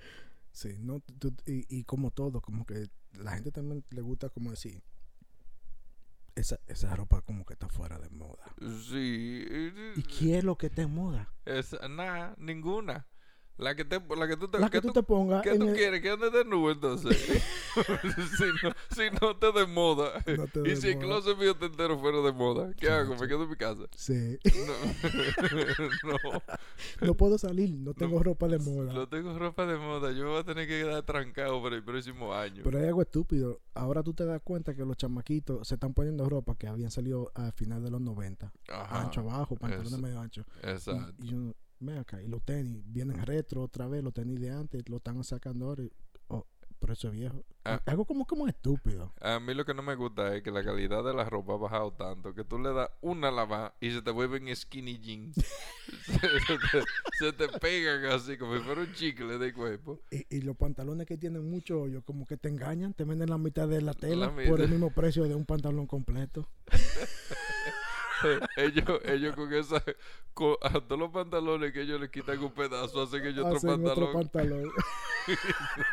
Sí, 0.57 0.75
no, 0.79 1.01
tú- 1.19 1.35
y, 1.45 1.67
y 1.69 1.83
como 1.83 2.09
todo, 2.09 2.41
como 2.41 2.65
que 2.65 2.89
la 3.13 3.33
gente 3.35 3.51
también 3.51 3.85
le 3.91 4.01
gusta 4.01 4.29
como 4.29 4.49
decir, 4.49 4.81
esa, 6.33 6.59
esa 6.65 6.95
ropa 6.95 7.21
como 7.21 7.45
que 7.45 7.53
está 7.53 7.69
fuera 7.69 7.99
de 7.99 8.09
moda. 8.09 8.43
Sí. 8.89 9.45
¿Y 9.95 10.01
qué 10.01 10.39
es 10.39 10.43
lo 10.43 10.57
que 10.57 10.65
está 10.65 10.81
en 10.81 10.95
moda? 10.95 11.31
Es, 11.45 11.75
nada, 11.87 12.33
ninguna. 12.39 13.05
La 13.57 13.75
que, 13.75 13.83
te, 13.85 13.99
la 14.15 14.27
que 14.27 14.37
tú 14.37 14.47
te, 14.47 14.59
La 14.59 14.69
que 14.69 14.81
tú 14.81 14.91
te 14.91 15.01
pongas 15.01 15.41
¿Qué 15.41 15.57
tú 15.57 15.69
el- 15.69 15.75
quieres? 15.75 15.99
¿Que 16.01 16.11
ande 16.11 16.29
de 16.29 16.45
nube 16.45 16.73
entonces? 16.73 17.17
si, 18.37 18.43
no, 18.63 18.71
si 18.95 19.09
no 19.21 19.35
te 19.37 19.51
de 19.51 19.65
moda. 19.65 20.23
No 20.37 20.47
te 20.47 20.59
y 20.59 20.63
de 20.63 20.75
si 20.75 20.87
el 20.89 20.95
moda. 20.97 21.05
closet 21.07 21.37
mío 21.37 21.55
te 21.55 21.65
entero 21.65 21.97
fuera 21.97 22.19
de 22.21 22.31
moda, 22.33 22.71
¿qué 22.75 22.89
hago? 22.89 23.15
¿Me 23.15 23.27
quedo 23.27 23.43
en 23.43 23.49
mi 23.49 23.55
casa? 23.55 23.83
Sí. 23.95 24.37
No. 24.45 26.11
no. 26.11 26.41
no 27.01 27.13
puedo 27.15 27.37
salir, 27.37 27.69
no 27.79 27.93
tengo 27.93 28.21
ropa 28.21 28.47
de 28.47 28.59
moda. 28.59 28.93
No 28.93 29.07
tengo 29.07 29.37
ropa 29.37 29.65
de 29.65 29.77
moda. 29.77 30.11
Yo 30.11 30.23
me 30.25 30.29
voy 30.31 30.39
a 30.39 30.43
tener 30.43 30.67
que 30.67 30.79
quedar 30.83 31.03
trancado 31.03 31.61
para 31.61 31.75
el 31.75 31.83
próximo 31.83 32.33
año. 32.33 32.61
Pero 32.63 32.77
hay 32.79 32.85
algo 32.85 33.01
estúpido. 33.01 33.59
Ahora 33.73 34.03
tú 34.03 34.13
te 34.13 34.25
das 34.25 34.41
cuenta 34.43 34.73
que 34.75 34.85
los 34.85 34.97
chamaquitos 34.97 35.67
se 35.67 35.75
están 35.75 35.93
poniendo 35.93 36.27
ropa 36.29 36.55
que 36.55 36.67
habían 36.67 36.91
salido 36.91 37.31
al 37.35 37.51
final 37.53 37.83
de 37.83 37.91
los 37.91 38.01
90. 38.01 38.51
Ajá. 38.69 39.01
Ancho 39.01 39.21
abajo, 39.21 39.55
pantalones 39.55 39.99
medio 39.99 40.19
anchos. 40.19 40.45
Y- 40.63 40.67
Exacto. 40.69 41.13
Y, 41.23 41.27
yo, 41.29 41.53
ven 41.79 41.97
acá, 41.97 42.21
y 42.21 42.27
los 42.27 42.43
tenis 42.43 42.81
vienen 42.85 43.25
retro 43.25 43.63
otra 43.63 43.87
vez, 43.87 44.03
los 44.03 44.13
tenis 44.13 44.39
de 44.39 44.51
antes, 44.51 44.87
lo 44.89 44.97
están 44.97 45.23
sacando 45.23 45.67
ahora. 45.67 45.83
y- 45.83 45.91
oh, 46.29 46.45
pero 46.79 46.93
eso 46.93 47.07
es 47.07 47.13
viejo. 47.13 47.43
Ah. 47.65 47.81
Algo 47.85 48.05
como, 48.05 48.25
como 48.25 48.47
estúpido. 48.47 49.11
A 49.19 49.39
mí 49.39 49.53
lo 49.53 49.65
que 49.65 49.73
no 49.73 49.81
me 49.81 49.95
gusta 49.95 50.35
es 50.35 50.43
que 50.43 50.51
la 50.51 50.63
calidad 50.63 51.03
de 51.03 51.13
la 51.13 51.25
ropa 51.25 51.53
ha 51.53 51.57
bajado 51.57 51.91
tanto 51.93 52.33
que 52.33 52.43
tú 52.43 52.59
le 52.59 52.71
das 52.71 52.89
una 53.01 53.31
lavada 53.31 53.73
y 53.81 53.91
se 53.91 54.01
te 54.01 54.11
vuelven 54.11 54.55
skinny 54.55 54.97
jeans. 54.99 55.35
se, 56.05 56.19
te, 56.19 56.83
se 57.19 57.33
te 57.33 57.59
pegan 57.59 58.05
así 58.05 58.37
como 58.37 58.55
si 58.57 58.63
fuera 58.63 58.81
un 58.81 58.93
chicle 58.93 59.37
de 59.37 59.53
cuerpo. 59.53 59.99
Y, 60.11 60.37
y 60.37 60.41
los 60.41 60.55
pantalones 60.55 61.07
que 61.07 61.17
tienen 61.17 61.49
mucho 61.49 61.81
hoyo, 61.81 62.03
como 62.03 62.25
que 62.25 62.37
te 62.37 62.47
engañan, 62.49 62.93
te 62.93 63.03
venden 63.03 63.29
la 63.29 63.37
mitad 63.37 63.67
de 63.67 63.81
la 63.81 63.93
tela 63.93 64.27
La 64.27 64.49
por 64.49 64.61
el 64.61 64.69
mismo 64.69 64.91
precio 64.91 65.23
de 65.23 65.35
un 65.35 65.45
pantalón 65.45 65.87
completo. 65.87 66.47
ellos, 68.57 68.85
ellos 69.05 69.35
con 69.35 69.53
esa, 69.53 69.83
con, 70.33 70.55
a 70.61 70.71
todos 70.79 70.99
los 70.99 71.11
pantalones 71.11 71.71
que 71.73 71.81
ellos 71.81 71.99
le 71.99 72.09
quitan 72.09 72.39
un 72.43 72.51
pedazo, 72.51 73.01
hacen 73.03 73.25
ellos 73.25 73.45
otro 73.45 73.57
Hacen 73.57 73.69
pantalón. 73.69 73.91
otro 73.91 74.13
pantalón. 74.13 74.71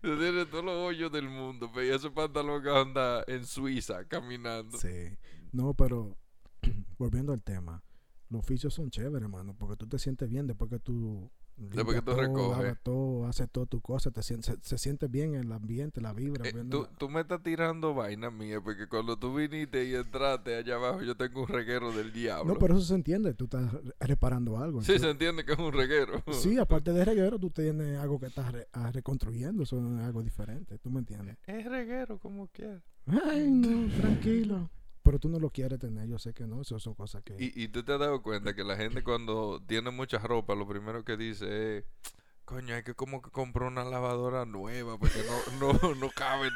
Tiene 0.00 0.46
todos 0.46 0.64
los 0.64 0.74
hoyos 0.74 1.10
del 1.12 1.28
mundo, 1.28 1.70
pero 1.74 1.94
ese 1.94 2.10
pantalón 2.10 2.62
que 2.62 2.70
anda 2.70 3.24
en 3.26 3.44
Suiza 3.46 4.04
caminando. 4.06 4.78
sí. 4.78 5.16
No, 5.52 5.74
pero 5.74 6.16
volviendo 6.98 7.32
al 7.32 7.42
tema, 7.42 7.82
los 8.28 8.40
oficios 8.40 8.74
son 8.74 8.90
chéveres, 8.90 9.22
hermano, 9.22 9.54
porque 9.58 9.76
tú 9.76 9.86
te 9.86 9.98
sientes 9.98 10.28
bien 10.28 10.46
después 10.46 10.70
que 10.70 10.78
tú. 10.78 11.30
Después 11.58 11.96
que 11.96 12.02
tú 12.02 12.10
todo, 12.12 12.20
recoges. 12.20 12.76
todo, 12.82 13.26
haces 13.26 13.48
todo 13.50 13.64
tu 13.66 13.80
cosa, 13.80 14.10
te 14.10 14.22
sientes, 14.22 14.46
se, 14.46 14.68
se 14.68 14.76
siente 14.78 15.08
bien 15.08 15.34
el 15.34 15.50
ambiente, 15.52 16.00
la 16.02 16.12
vibra. 16.12 16.46
Eh, 16.48 16.52
tú, 16.68 16.82
la- 16.82 16.98
tú 16.98 17.08
me 17.08 17.20
estás 17.22 17.42
tirando 17.42 17.94
vaina 17.94 18.30
mía, 18.30 18.60
porque 18.60 18.86
cuando 18.88 19.18
tú 19.18 19.34
viniste 19.34 19.84
y 19.88 19.94
entraste 19.94 20.54
allá 20.56 20.74
abajo, 20.74 21.02
yo 21.02 21.16
tengo 21.16 21.40
un 21.42 21.48
reguero 21.48 21.92
del 21.92 22.12
diablo. 22.12 22.52
No, 22.52 22.58
pero 22.58 22.76
eso 22.76 22.84
se 22.84 22.94
entiende, 22.94 23.32
tú 23.32 23.44
estás 23.44 23.72
re- 23.72 23.80
reparando 24.00 24.58
algo. 24.58 24.82
Sí, 24.82 24.98
se 24.98 25.08
entiende 25.08 25.44
que 25.46 25.52
es 25.54 25.58
un 25.58 25.72
reguero. 25.72 26.22
Sí, 26.32 26.58
aparte 26.58 26.92
de 26.92 27.04
reguero, 27.04 27.38
tú 27.38 27.48
tienes 27.50 27.98
algo 27.98 28.20
que 28.20 28.26
estás 28.26 28.52
re- 28.52 28.68
ah, 28.74 28.90
reconstruyendo, 28.92 29.62
eso 29.62 29.78
es 29.78 30.04
algo 30.04 30.22
diferente, 30.22 30.78
¿tú 30.78 30.90
me 30.90 30.98
entiendes? 30.98 31.38
Es 31.46 31.64
reguero 31.64 32.18
como 32.18 32.48
quieras. 32.48 32.82
Ay, 33.06 33.48
no, 33.50 33.88
tranquilo. 34.00 34.68
Pero 35.06 35.20
tú 35.20 35.28
no 35.28 35.38
lo 35.38 35.50
quieres 35.50 35.78
tener, 35.78 36.08
yo 36.08 36.18
sé 36.18 36.34
que 36.34 36.48
no, 36.48 36.60
eso 36.60 36.80
son 36.80 36.94
cosas 36.94 37.22
que... 37.22 37.36
Y, 37.38 37.52
y 37.62 37.68
tú 37.68 37.84
te 37.84 37.92
has 37.92 38.00
dado 38.00 38.22
cuenta 38.22 38.56
que 38.56 38.64
la 38.64 38.76
gente 38.76 39.04
cuando 39.04 39.62
tiene 39.64 39.92
mucha 39.92 40.18
ropa, 40.18 40.56
lo 40.56 40.66
primero 40.66 41.04
que 41.04 41.16
dice 41.16 41.78
es, 41.78 41.84
coño, 42.44 42.74
hay 42.74 42.82
que 42.82 42.94
como 42.94 43.22
que 43.22 43.30
comprar 43.30 43.68
una 43.68 43.84
lavadora 43.84 44.44
nueva, 44.46 44.98
porque 44.98 45.22
no, 45.60 45.78
no, 45.80 45.94
no 45.94 46.10
cabe 46.10 46.48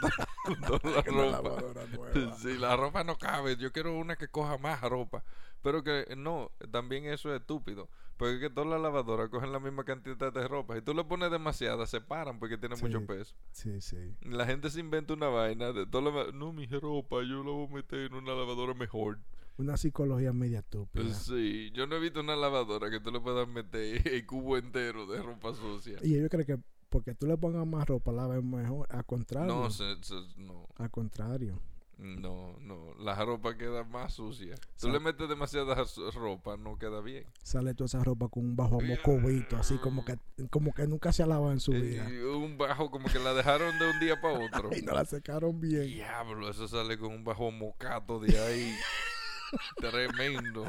toda 0.67 1.03
la 1.07 1.41
ropa. 1.41 2.37
Sí, 2.39 2.57
la 2.59 2.77
ropa 2.77 3.05
no 3.05 3.17
cabe. 3.17 3.57
Yo 3.57 3.73
quiero 3.73 3.97
una 3.97 4.17
que 4.17 4.29
coja 4.29 4.59
más 4.59 4.81
ropa. 4.83 5.23
Pero 5.63 5.83
que 5.85 6.15
no, 6.17 6.51
también 6.71 7.05
eso 7.05 7.35
es 7.35 7.41
estúpido. 7.41 7.89
Porque 8.17 8.35
es 8.35 8.41
que 8.41 8.51
todas 8.51 8.69
las 8.69 8.81
lavadoras 8.81 9.29
cogen 9.31 9.53
la 9.53 9.61
misma 9.61 9.85
cantidad 9.85 10.33
de 10.33 10.49
ropa. 10.49 10.77
Y 10.77 10.83
tú 10.83 10.93
le 10.95 11.05
pones 11.05 11.31
demasiada, 11.31 11.87
se 11.87 12.01
paran 12.01 12.39
porque 12.39 12.57
tiene 12.59 12.77
mucho 12.77 13.05
peso. 13.07 13.35
Sí, 13.53 13.81
sí. 13.81 14.15
La 14.23 14.47
gente 14.47 14.71
se 14.71 14.81
inventa 14.81 15.15
una 15.15 15.29
vaina 15.29 15.73
de 15.73 15.87
todo 15.87 16.03
lo- 16.11 16.33
No, 16.33 16.53
mi 16.53 16.67
ropa, 16.67 17.17
yo 17.23 17.43
la 17.45 17.51
voy 17.51 17.67
a 17.67 17.75
meter 17.75 18.01
en 18.01 18.15
una 18.15 18.33
lavadora 18.35 18.75
mejor. 18.75 19.19
Una 19.59 19.77
psicología 19.77 20.33
media 20.33 20.61
estúpida. 20.61 21.13
Sí, 21.13 21.71
yo 21.75 21.87
no 21.87 21.97
he 21.97 22.01
visto 22.01 22.21
una 22.21 22.37
lavadora 22.37 22.91
que 22.91 23.01
tú 23.01 23.11
le 23.11 23.21
puedas 23.21 23.47
meter 23.47 24.07
el 24.15 24.27
cubo 24.27 24.57
entero 24.57 25.07
de 25.07 25.23
ropa 25.23 25.55
sucia. 25.55 25.99
Y 26.03 26.15
ellos 26.15 26.31
creen 26.31 26.47
que 26.47 26.59
porque 26.91 27.15
tú 27.15 27.27
le 27.27 27.37
pongas 27.39 27.67
más 27.67 27.87
ropa, 27.87 28.13
la 28.13 28.27
ves 28.27 28.43
mejor. 28.45 28.87
Al 28.91 29.05
contrario. 29.07 29.55
No, 29.55 29.71
se- 29.71 29.97
se- 30.03 30.15
no, 30.37 30.67
Al 30.77 30.91
contrario. 30.91 31.59
no, 31.99 32.57
no. 32.61 32.95
La 32.99 33.15
ropa 33.25 33.57
queda 33.57 33.85
más 33.85 34.15
sucia. 34.15 34.55
Tú 34.79 34.87
Sa- 34.87 34.89
le 34.89 35.01
metes 35.01 35.29
demasiada 35.29 35.77
ropa, 36.15 36.57
no 36.57 36.79
queda 36.79 37.01
bien. 37.01 37.25
Sale 37.43 37.75
toda 37.75 37.87
esa 37.87 38.03
ropa 38.03 38.29
con 38.29 38.45
un 38.45 38.57
bajo 38.57 38.81
mocobito, 38.81 39.57
así 39.59 39.77
como 39.79 40.05
que, 40.05 40.19
como 40.51 40.73
que 40.73 40.87
nunca 40.87 41.13
se 41.13 41.23
ha 41.23 41.27
lavado 41.27 41.53
en 41.53 41.61
su 41.61 41.73
vida. 41.73 42.09
Y 42.11 42.17
un 42.19 42.57
bajo 42.59 42.91
como 42.91 43.09
que 43.09 43.19
la 43.19 43.35
dejaron 43.35 43.79
de 43.79 43.91
un 43.91 44.01
día 44.01 44.21
para 44.21 44.39
otro. 44.65 44.71
Y 44.77 44.83
no 44.83 44.93
la 44.93 45.05
secaron 45.05 45.61
bien. 45.61 45.87
Diablo, 45.87 46.49
eso 46.51 46.67
sale 46.69 46.99
con 46.99 47.13
un 47.13 47.23
bajo 47.25 47.51
mocato 47.51 48.19
de 48.19 48.39
ahí. 48.39 48.75
Tremendo. 49.77 50.65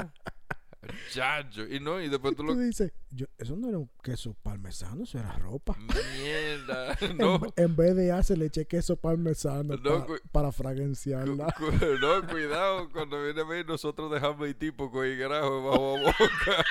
Chacho. 1.14 1.68
Y 1.68 1.80
no, 1.80 2.02
y 2.02 2.10
después 2.10 2.36
tú 2.36 2.44
Tú 2.44 2.54
lo. 2.54 2.60
dices, 2.60 2.92
yo, 3.12 3.26
eso 3.38 3.56
no 3.56 3.70
era 3.70 3.78
un 3.78 3.90
queso 4.02 4.36
parmesano, 4.42 5.04
eso 5.04 5.20
era 5.20 5.34
ropa. 5.34 5.76
Mierda. 5.78 6.98
No. 7.18 7.40
en 7.56 7.76
vez 7.76 7.96
de 7.96 8.12
hacer 8.12 8.38
le 8.38 8.46
eché 8.46 8.66
queso 8.66 8.96
parmesano 8.96 9.76
No, 9.78 10.08
para 10.32 10.48
Cu- 10.48 10.54
fraganciarla. 10.54 11.54
cu- 11.58 11.66
No, 12.02 12.28
cuidado, 12.28 12.90
cuando 12.92 13.22
viene 13.24 13.42
a 13.42 13.46
ver, 13.46 13.66
nosotros 13.68 14.12
dejamos 14.12 14.48
el 14.48 14.56
tipo 14.56 14.90
con 14.90 15.06
el 15.06 15.18
grajo 15.18 15.64
bajo 15.64 15.98
la 15.98 16.04
boca 16.06 16.66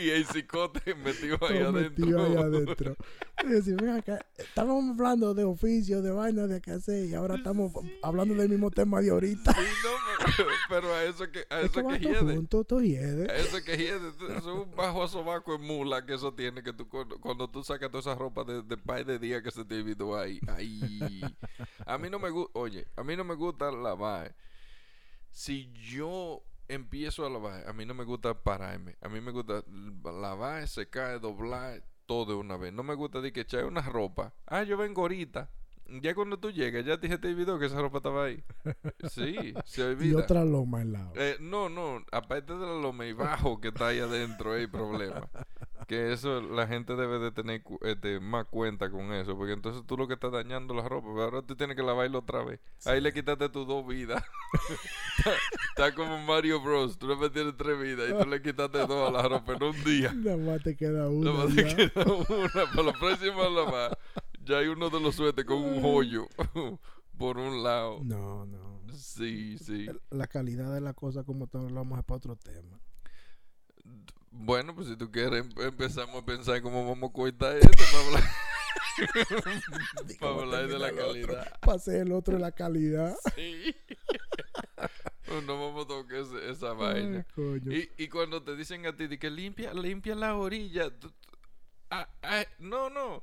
y 0.00 0.10
el 0.10 0.24
cicote 0.26 0.94
metido 0.94 1.38
ahí 1.42 1.58
Todo 1.60 1.68
adentro. 1.68 2.06
metido 2.06 2.24
ahí 2.24 2.36
adentro. 2.36 2.96
Y 3.44 3.48
decir, 3.48 3.76
"Ven 3.76 3.90
acá, 3.90 4.24
estábamos 4.38 4.96
hablando 4.98 5.34
de 5.34 5.44
oficio, 5.44 6.00
de 6.02 6.10
vaina, 6.10 6.46
de 6.46 6.60
qué 6.60 6.70
hacer, 6.72 7.06
y 7.06 7.14
ahora 7.14 7.36
estamos 7.36 7.72
hablando 8.02 8.34
del 8.34 8.48
mismo 8.48 8.70
tema 8.70 9.00
de 9.00 9.10
ahorita. 9.10 9.52
Sí, 9.52 9.60
no, 9.84 10.26
pero, 10.36 10.48
pero 10.68 10.94
a 10.94 11.04
eso 11.04 11.30
que, 11.30 11.44
a 11.50 11.60
Es 11.60 11.70
que 11.70 11.80
eso 11.80 11.88
que 11.88 11.98
todo 11.98 12.12
hiede. 12.12 12.34
junto, 12.36 12.64
todo 12.64 12.80
hiede. 12.82 13.30
A 13.30 13.36
eso 13.36 13.51
que 13.60 13.74
es 13.74 14.44
un 14.44 14.74
bajo 14.74 15.06
sobaco 15.08 15.54
en 15.54 15.62
mula 15.62 16.06
que 16.06 16.14
eso 16.14 16.32
tiene. 16.32 16.62
Que 16.62 16.72
tú, 16.72 16.88
cuando, 16.88 17.48
tú 17.48 17.62
sacas 17.62 17.90
toda 17.90 18.00
esa 18.00 18.14
ropa 18.14 18.44
de, 18.44 18.62
de 18.62 18.76
par 18.76 19.04
de 19.04 19.18
días 19.18 19.42
que 19.42 19.50
se 19.50 19.64
te 19.64 19.80
olvidó 19.80 20.16
ahí. 20.16 20.40
Ahí. 20.48 21.20
A 21.86 21.98
mí 21.98 22.08
no 22.08 22.18
me 22.18 22.30
gusta. 22.30 22.58
Oye, 22.58 22.86
a 22.96 23.04
mí 23.04 23.16
no 23.16 23.24
me 23.24 23.34
gusta 23.34 23.70
lavar. 23.70 24.34
Si 25.30 25.72
yo 25.72 26.42
empiezo 26.68 27.26
a 27.26 27.30
lavar, 27.30 27.68
a 27.68 27.72
mí 27.72 27.84
no 27.84 27.94
me 27.94 28.04
gusta 28.04 28.34
pararme. 28.34 28.96
A 29.00 29.08
mí 29.08 29.20
me 29.20 29.30
gusta 29.30 29.64
lavar, 30.04 30.66
secar, 30.68 31.20
doblar, 31.20 31.82
todo 32.06 32.32
de 32.32 32.34
una 32.34 32.56
vez. 32.56 32.72
No 32.72 32.82
me 32.82 32.94
gusta 32.94 33.20
de 33.20 33.32
que 33.32 33.40
echar 33.40 33.64
una 33.64 33.82
ropa. 33.82 34.32
Ah, 34.46 34.62
yo 34.62 34.76
vengo 34.76 35.02
ahorita. 35.02 35.50
Ya 36.00 36.14
cuando 36.14 36.38
tú 36.38 36.50
llegas, 36.50 36.84
ya 36.84 36.98
te 36.98 37.28
olvidó 37.28 37.58
que 37.58 37.66
esa 37.66 37.80
ropa 37.80 37.98
estaba 37.98 38.24
ahí. 38.24 38.42
Sí, 39.10 39.54
se 39.64 39.82
olvida. 39.84 40.12
Y 40.12 40.14
otra 40.14 40.44
loma 40.44 40.80
al 40.80 40.92
lado. 40.92 41.12
Eh, 41.16 41.36
no, 41.40 41.68
no, 41.68 42.04
aparte 42.12 42.54
de 42.54 42.60
la 42.60 42.80
loma 42.80 43.06
y 43.06 43.12
bajo 43.12 43.60
que 43.60 43.68
está 43.68 43.88
ahí 43.88 43.98
adentro, 43.98 44.52
hay 44.54 44.66
problema. 44.66 45.28
Que 45.88 46.12
eso 46.12 46.40
la 46.40 46.66
gente 46.66 46.94
debe 46.94 47.18
de 47.18 47.32
tener 47.32 47.62
este, 47.82 48.20
más 48.20 48.46
cuenta 48.46 48.90
con 48.90 49.12
eso, 49.12 49.36
porque 49.36 49.52
entonces 49.52 49.82
tú 49.86 49.96
lo 49.96 50.08
que 50.08 50.14
estás 50.14 50.32
dañando 50.32 50.74
la 50.74 50.88
ropa, 50.88 51.08
pero 51.08 51.24
ahora 51.24 51.42
tú 51.42 51.56
tienes 51.56 51.76
que 51.76 51.82
lavarlo 51.82 52.20
otra 52.20 52.42
vez. 52.44 52.60
Ahí 52.86 53.00
le 53.00 53.12
quitaste 53.12 53.48
tus 53.48 53.66
dos 53.66 53.86
vidas. 53.86 54.22
está, 55.18 55.30
está 55.70 55.94
como 55.94 56.18
Mario 56.18 56.60
Bros. 56.62 56.98
Tú 56.98 57.08
le 57.08 57.16
metiste 57.16 57.52
tres 57.52 57.78
vidas 57.80 58.08
y 58.08 58.22
tú 58.22 58.30
le 58.30 58.40
quitaste 58.40 58.78
dos 58.78 59.08
a 59.08 59.12
la 59.12 59.28
ropa 59.28 59.54
en 59.54 59.62
un 59.62 59.84
día. 59.84 60.12
Nada 60.14 60.36
más 60.36 60.62
te 60.62 60.76
queda 60.76 61.08
una. 61.08 61.32
Nada 61.32 61.44
más 61.44 61.54
te 61.54 61.64
queda 61.64 62.04
una. 62.04 62.48
Para 62.74 62.82
la 62.84 62.92
próxima 62.92 63.48
lavar, 63.48 63.98
ya 64.44 64.58
hay 64.58 64.68
uno 64.68 64.90
de 64.90 65.00
los 65.00 65.14
suetes 65.16 65.44
con 65.44 65.58
un 65.62 65.84
hoyo 65.84 66.26
por 67.18 67.38
un 67.38 67.62
lado. 67.62 68.00
No, 68.02 68.44
no. 68.46 68.80
Sí, 68.94 69.56
sí. 69.58 69.86
La 70.10 70.26
calidad 70.26 70.72
de 70.74 70.80
la 70.80 70.92
cosa, 70.94 71.24
como 71.24 71.46
te 71.46 71.58
hablamos, 71.58 71.98
es 71.98 72.04
para 72.04 72.16
otro 72.18 72.36
tema. 72.36 72.78
Bueno, 74.30 74.74
pues 74.74 74.88
si 74.88 74.96
tú 74.96 75.10
quieres, 75.10 75.44
em- 75.44 75.62
empezamos 75.62 76.16
a 76.22 76.24
pensar 76.24 76.60
cómo 76.62 76.86
vamos 76.88 77.10
a 77.10 77.12
cortar 77.12 77.56
esto 77.56 77.84
para 77.92 78.06
hablar, 78.06 78.24
para 80.20 80.32
hablar 80.34 80.68
de 80.68 80.78
la 80.78 80.92
calidad. 80.92 81.60
Para 81.60 81.76
hacer 81.76 81.96
el 82.02 82.12
otro 82.12 82.38
la 82.38 82.52
calidad. 82.52 83.14
Sí. 83.36 83.74
Pues 85.26 85.44
no 85.44 85.58
vamos 85.60 85.84
a 85.84 85.88
tocar 85.88 86.18
esa 86.50 86.72
vaina. 86.72 87.26
Ay. 87.36 87.90
Y, 87.96 88.04
y 88.04 88.08
cuando 88.08 88.42
te 88.42 88.56
dicen 88.56 88.86
a 88.86 88.96
ti 88.96 89.06
de 89.06 89.18
que 89.18 89.30
limpia, 89.30 89.72
limpia 89.74 90.14
la 90.14 90.34
orilla, 90.36 90.90
tú- 90.98 91.10
tú- 91.10 91.36
ah, 91.90 92.08
ah, 92.22 92.44
no, 92.58 92.90
no. 92.90 93.22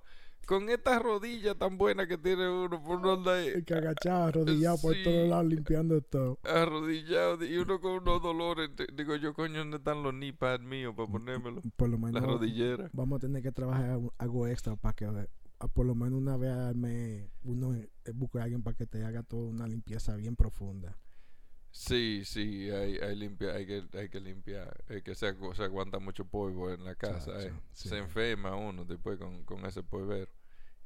Con 0.50 0.68
esta 0.68 0.98
rodilla 0.98 1.53
tan 1.53 1.77
buena 1.77 2.08
que 2.08 2.18
tiene 2.18 2.50
uno, 2.50 2.82
por 2.82 2.98
uno 2.98 3.13
anda 3.13 3.36
ahí 3.36 3.63
que 3.63 3.75
agachado, 3.75 4.24
arrodillado 4.24 4.77
por 4.82 4.96
todos 5.03 5.29
lados 5.29 5.46
limpiando 5.46 6.01
todo. 6.01 6.39
arrodillado 6.44 7.46
y 7.46 7.56
uno 7.58 7.79
con 7.79 7.91
unos 8.01 8.20
dolores. 8.24 8.72
Digo 8.96 9.15
yo, 9.15 9.36
coño, 9.36 9.60
¿dónde 9.60 9.77
están 9.77 10.01
los 10.01 10.12
knee 10.12 10.32
pads 10.34 10.63
míos 10.63 10.96
para 10.98 11.08
ponérmelo? 11.08 11.62
Por 11.75 11.89
lo 11.89 12.00
menos 12.00 12.24
rodilleras. 12.24 12.89
vamos 12.94 13.18
a 13.18 13.20
tener 13.20 13.44
que 13.44 13.51
trabajar 13.51 14.00
algo- 14.18 14.48
extra 14.48 14.75
para 14.75 14.96
que 14.96 15.06
a- 15.06 15.27
por 15.68 15.86
lo 15.86 15.94
menos 15.94 16.20
una 16.20 16.36
vez 16.36 16.51
al 16.51 16.75
mes 16.75 17.29
uno 17.44 17.75
eh, 17.75 17.88
busque 18.15 18.39
a 18.39 18.44
alguien 18.46 18.63
para 18.63 18.75
que 18.75 18.88
te 18.88 19.03
haga 19.06 19.22
toda 19.22 19.44
una 19.50 19.68
limpieza 19.68 20.15
bien 20.15 20.36
profunda. 20.36 20.98
Sí, 21.72 22.24
sí, 22.25 22.72
hay, 22.72 22.98
hay, 22.98 23.15
limpia, 23.15 23.51
hay, 23.53 23.68
que, 23.68 23.84
hay 23.94 24.10
que 24.10 24.20
limpiar. 24.20 24.75
Es 24.88 25.03
que 25.03 25.13
se, 25.13 25.27
agu- 25.27 25.53
se 25.53 25.62
aguanta 25.63 26.00
mucho 26.00 26.25
polvo 26.25 26.72
en 26.72 26.84
la 26.84 26.96
casa. 26.96 27.39
Eh. 27.46 27.53
sí. 27.72 27.89
Se 27.89 27.98
enferma 28.00 28.56
uno 28.56 28.84
después 28.86 29.20
con, 29.20 29.44
con 29.44 29.63
ese 29.68 29.84
polvero. 29.84 30.32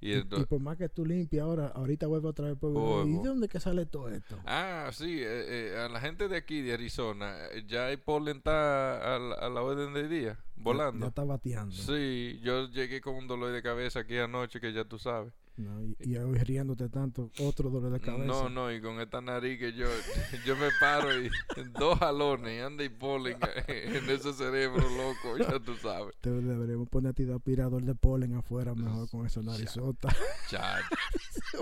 Y, 0.04 0.10
Y, 0.12 0.14
y 0.16 0.22
ento- 0.22 0.46
por 0.48 0.60
más 0.60 0.78
que 0.78 0.90
tú 0.90 1.06
limpies 1.06 1.42
ahora, 1.42 1.68
ahorita 1.68 2.08
vuelve 2.08 2.28
otra 2.28 2.48
vez 2.48 2.58
por. 2.58 2.72
¿Y 3.08 3.14
de 3.18 3.24
dónde 3.30 3.48
que 3.48 3.60
sale 3.60 3.86
todo 3.86 4.10
esto? 4.10 4.38
Ah, 4.46 4.90
sí, 4.92 5.20
eh, 5.22 5.72
eh, 5.74 5.78
a 5.80 5.88
la 5.90 6.02
gente 6.02 6.28
de 6.28 6.36
aquí, 6.36 6.62
de 6.62 6.74
Arizona, 6.74 7.34
eh, 7.54 7.64
ya 7.68 7.86
hay 7.88 7.98
polen 7.98 8.38
está 8.38 9.16
a 9.16 9.20
la, 9.20 9.36
a 9.36 9.50
la 9.50 9.62
orden 9.62 9.94
del 9.94 10.10
día, 10.10 10.34
Ya- 10.34 10.64
volando. 10.64 11.06
Ya, 11.06 11.10
está 11.10 11.24
bateando. 11.24 11.74
Sí, 11.74 12.40
yo 12.44 12.68
llegué 12.68 13.00
con 13.02 13.16
un 13.16 13.28
dolor 13.28 13.52
de 13.54 13.62
cabeza 13.64 14.02
aquí 14.02 14.18
anoche 14.18 14.60
que 14.60 14.74
ya 14.74 14.84
tú 14.84 15.00
sabes. 15.00 15.32
¿No? 15.58 15.84
Y, 15.84 15.96
y 16.00 16.18
hoy 16.18 16.38
riéndote 16.40 16.90
tanto, 16.90 17.32
otro 17.40 17.70
dolor 17.70 17.92
de 17.92 18.00
cabeza. 18.00 18.26
No, 18.26 18.50
no, 18.50 18.72
y 18.72 18.82
con 18.82 19.00
esta 19.00 19.22
nariz 19.22 19.60
que 19.60 19.74
yo, 19.74 19.88
yo 20.46 20.56
me 20.56 20.70
paro 20.80 21.22
y 21.22 21.30
dos 21.78 22.00
jalones 22.00 22.64
anda 22.64 22.84
y 22.84 22.90
polen 22.90 23.38
en 23.68 24.10
ese 24.10 24.34
cerebro 24.34 24.82
loco, 24.90 25.38
ya 25.38 25.60
tú 25.60 25.76
sabes. 25.76 26.16
Te 26.22 26.32
deberíamos 26.32 26.90
poner 26.90 27.12
a 27.12 27.14
ti 27.14 27.26
de 27.26 27.36
aspirador 27.36 27.84
de 27.84 27.96
polen 27.96 28.36
afuera 28.36 28.74
mejor 28.76 29.10
con 29.10 29.26
esa 29.26 29.42
narizota. 29.42 30.10
Chacho. 30.50 30.88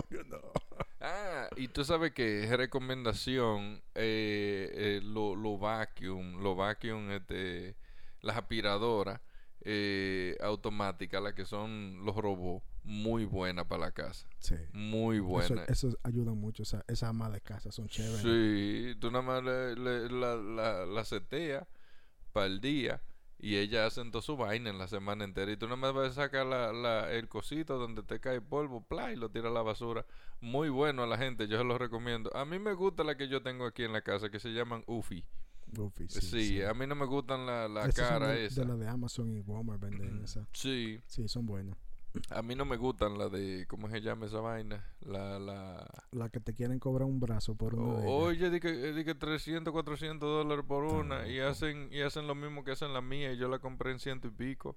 Ah, 1.03 1.49
y 1.57 1.67
tú 1.67 1.83
sabes 1.83 2.11
que 2.11 2.43
es 2.43 2.51
recomendación 2.51 3.81
eh, 3.95 4.69
eh, 4.71 5.01
lo, 5.03 5.35
lo 5.35 5.57
vacuum, 5.57 6.43
lo 6.43 6.55
vacuum, 6.55 7.09
este, 7.09 7.75
las 8.21 8.37
aspiradoras 8.37 9.19
eh, 9.63 10.37
automáticas, 10.41 11.21
las 11.21 11.33
que 11.33 11.45
son 11.45 12.03
los 12.05 12.15
robots, 12.15 12.63
muy 12.83 13.25
buenas 13.25 13.65
para 13.65 13.81
la 13.85 13.91
casa, 13.91 14.27
Sí. 14.39 14.55
muy 14.73 15.17
Eso, 15.17 15.25
buenas. 15.25 15.69
eso 15.69 15.89
ayuda 16.03 16.33
mucho. 16.33 16.63
Esa, 16.63 16.83
esas 16.87 17.09
amas 17.09 17.31
de 17.31 17.41
casa 17.41 17.71
son 17.71 17.87
chéveres. 17.87 18.21
Sí, 18.21 18.95
tú 18.99 19.11
nada 19.11 19.23
más 19.23 19.43
le, 19.43 19.75
le- 19.75 20.09
la, 20.09 20.35
la, 20.35 20.85
la 20.85 21.05
seteas 21.05 21.67
para 22.33 22.47
el 22.47 22.59
día 22.61 23.01
y 23.37 23.57
ellas 23.57 23.87
hacen 23.87 24.11
toda 24.11 24.21
su 24.21 24.37
vaina 24.37 24.69
en 24.69 24.77
la 24.77 24.87
semana 24.87 25.23
entera. 25.23 25.51
Y 25.51 25.57
tú 25.57 25.65
nada 25.65 25.75
más 25.77 25.93
vas 25.93 26.09
a 26.11 26.13
sacar 26.23 26.45
la, 26.45 26.71
la- 26.73 27.11
el 27.11 27.27
cosito 27.27 27.77
donde 27.77 28.03
te 28.03 28.19
cae 28.19 28.41
polvo, 28.41 28.85
y 29.11 29.15
lo 29.15 29.29
tiras 29.29 29.51
a 29.51 29.53
la 29.53 29.61
basura. 29.61 30.05
Muy 30.39 30.69
bueno 30.69 31.03
a 31.03 31.07
la 31.07 31.17
gente, 31.17 31.47
yo 31.47 31.57
se 31.59 31.63
lo 31.63 31.77
recomiendo. 31.77 32.35
A 32.35 32.45
mí 32.45 32.57
me 32.59 32.73
gusta 32.73 33.03
la 33.03 33.15
que 33.17 33.27
yo 33.27 33.41
tengo 33.43 33.65
aquí 33.65 33.83
en 33.83 33.93
la 33.93 34.01
casa, 34.01 34.29
que 34.31 34.39
se 34.39 34.49
llaman 34.53 34.83
Ufi. 34.87 35.23
Goofy, 35.73 36.07
Sí, 36.09 36.21
sí, 36.21 36.47
sí. 36.47 36.61
a 36.63 36.73
mí 36.73 36.85
no 36.87 36.95
me 36.95 37.05
gustan 37.05 37.45
la, 37.45 37.67
la 37.67 37.81
Esas 37.81 37.95
son 37.95 38.05
cara 38.07 38.27
de, 38.29 38.45
esa. 38.45 38.61
De 38.61 38.67
la 38.67 38.75
de 38.75 38.87
Amazon 38.87 39.31
y 39.35 39.39
Walmart 39.41 39.81
venden 39.81 40.21
esas. 40.23 40.47
Sí, 40.53 40.99
Sí, 41.07 41.27
son 41.27 41.45
buenas. 41.45 41.77
a 42.29 42.41
mí 42.41 42.55
no 42.55 42.65
me 42.65 42.75
gustan 42.77 43.17
la 43.17 43.29
de, 43.29 43.65
¿cómo 43.69 43.89
se 43.89 44.01
llama 44.01 44.25
esa 44.25 44.39
vaina? 44.41 44.85
La, 45.01 45.39
la... 45.39 45.87
Las 46.11 46.29
que 46.29 46.39
te 46.41 46.53
quieren 46.53 46.77
cobrar 46.79 47.07
un 47.07 47.19
brazo 47.21 47.55
por 47.55 47.75
una 47.75 48.01
de. 48.01 48.07
Oye, 48.07 48.49
di 48.49 48.59
que, 48.59 48.71
di 48.93 49.03
que 49.05 49.15
300, 49.15 49.71
400 49.71 50.27
dólares 50.27 50.65
por 50.67 50.83
Está 50.85 50.97
una 50.97 51.27
y 51.27 51.39
hacen 51.39 51.87
y 51.91 52.01
hacen 52.01 52.27
lo 52.27 52.35
mismo 52.35 52.63
que 52.65 52.71
hacen 52.71 52.91
la 52.93 53.01
mía 53.01 53.31
y 53.31 53.37
yo 53.37 53.47
la 53.47 53.59
compré 53.59 53.91
en 53.91 53.99
ciento 53.99 54.27
y 54.27 54.31
pico. 54.31 54.75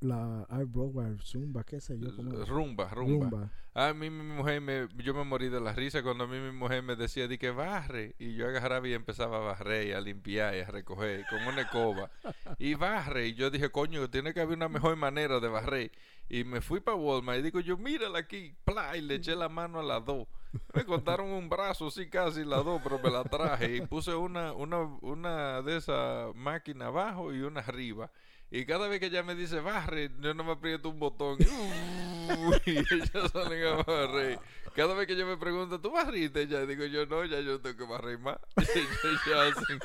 La 0.00 0.46
iBrow, 0.62 1.18
Zumba, 1.22 1.64
qué 1.64 1.80
sé 1.80 1.98
yo. 1.98 2.14
¿cómo? 2.16 2.32
Rumba, 2.44 2.88
rumba. 2.88 3.28
Rumba. 3.28 3.50
A 3.72 3.92
mí 3.94 4.10
mi 4.10 4.24
mujer 4.24 4.60
me, 4.60 4.88
yo 4.96 5.14
me 5.14 5.22
morí 5.22 5.48
de 5.48 5.60
la 5.60 5.72
risa 5.72 6.02
cuando 6.02 6.24
a 6.24 6.26
mí 6.26 6.40
mi 6.40 6.50
mujer 6.50 6.82
me 6.82 6.96
decía 6.96 7.28
di 7.28 7.38
que 7.38 7.50
barre 7.50 8.16
y 8.18 8.34
yo 8.34 8.48
agarraba 8.48 8.88
y 8.88 8.94
empezaba 8.94 9.36
a 9.36 9.40
barrer 9.40 9.86
y 9.88 9.92
a 9.92 10.00
limpiar 10.00 10.56
y 10.56 10.60
a 10.60 10.66
recoger 10.66 11.24
con 11.30 11.46
una 11.46 11.62
escoba 11.62 12.10
y 12.58 12.74
barre 12.74 13.28
y 13.28 13.34
yo 13.34 13.48
dije 13.48 13.70
coño 13.70 14.10
tiene 14.10 14.34
que 14.34 14.40
haber 14.40 14.56
una 14.56 14.68
mejor 14.68 14.96
manera 14.96 15.38
de 15.38 15.46
barrer 15.46 15.92
y 16.28 16.42
me 16.42 16.60
fui 16.60 16.80
para 16.80 16.96
Walmart 16.96 17.38
y 17.38 17.42
digo 17.42 17.60
yo 17.60 17.76
mírala 17.76 18.18
aquí 18.18 18.56
pla 18.64 18.96
y 18.96 19.02
le 19.02 19.14
eché 19.16 19.36
la 19.36 19.48
mano 19.48 19.78
a 19.78 19.84
las 19.84 20.04
dos 20.04 20.26
me 20.74 20.84
cortaron 20.84 21.28
un 21.28 21.48
brazo 21.48 21.92
sí 21.92 22.10
casi 22.10 22.44
las 22.44 22.64
dos 22.64 22.80
pero 22.82 22.98
me 22.98 23.10
la 23.10 23.22
traje 23.22 23.76
y 23.76 23.80
puse 23.82 24.16
una 24.16 24.52
una 24.52 24.78
una 25.00 25.62
de 25.62 25.76
esas 25.76 26.34
máquinas 26.34 26.88
abajo 26.88 27.32
y 27.32 27.40
una 27.42 27.60
arriba 27.60 28.10
y 28.50 28.64
cada 28.64 28.88
vez 28.88 29.00
que 29.00 29.06
ella 29.06 29.22
me 29.22 29.34
dice 29.34 29.60
barre, 29.60 30.10
yo 30.20 30.34
no 30.34 30.44
me 30.44 30.52
aprieto 30.52 30.88
un 30.88 30.98
botón 30.98 31.38
y, 32.66 32.78
ellas 32.78 33.30
salen 33.32 33.64
a 33.64 33.82
barrer. 33.82 34.38
Cada 34.74 34.94
vez 34.94 35.06
que 35.06 35.16
yo 35.16 35.26
me 35.26 35.36
pregunto, 35.36 35.80
¿tú 35.80 35.90
barriste? 35.90 36.46
Ya 36.46 36.64
digo 36.66 36.84
yo, 36.86 37.06
no, 37.06 37.24
ya 37.24 37.40
yo 37.40 37.60
tengo 37.60 37.76
que 37.76 37.84
barrer 37.84 38.18
más. 38.18 38.38
ya, 38.56 39.30
ya 39.30 39.42
hacen, 39.48 39.78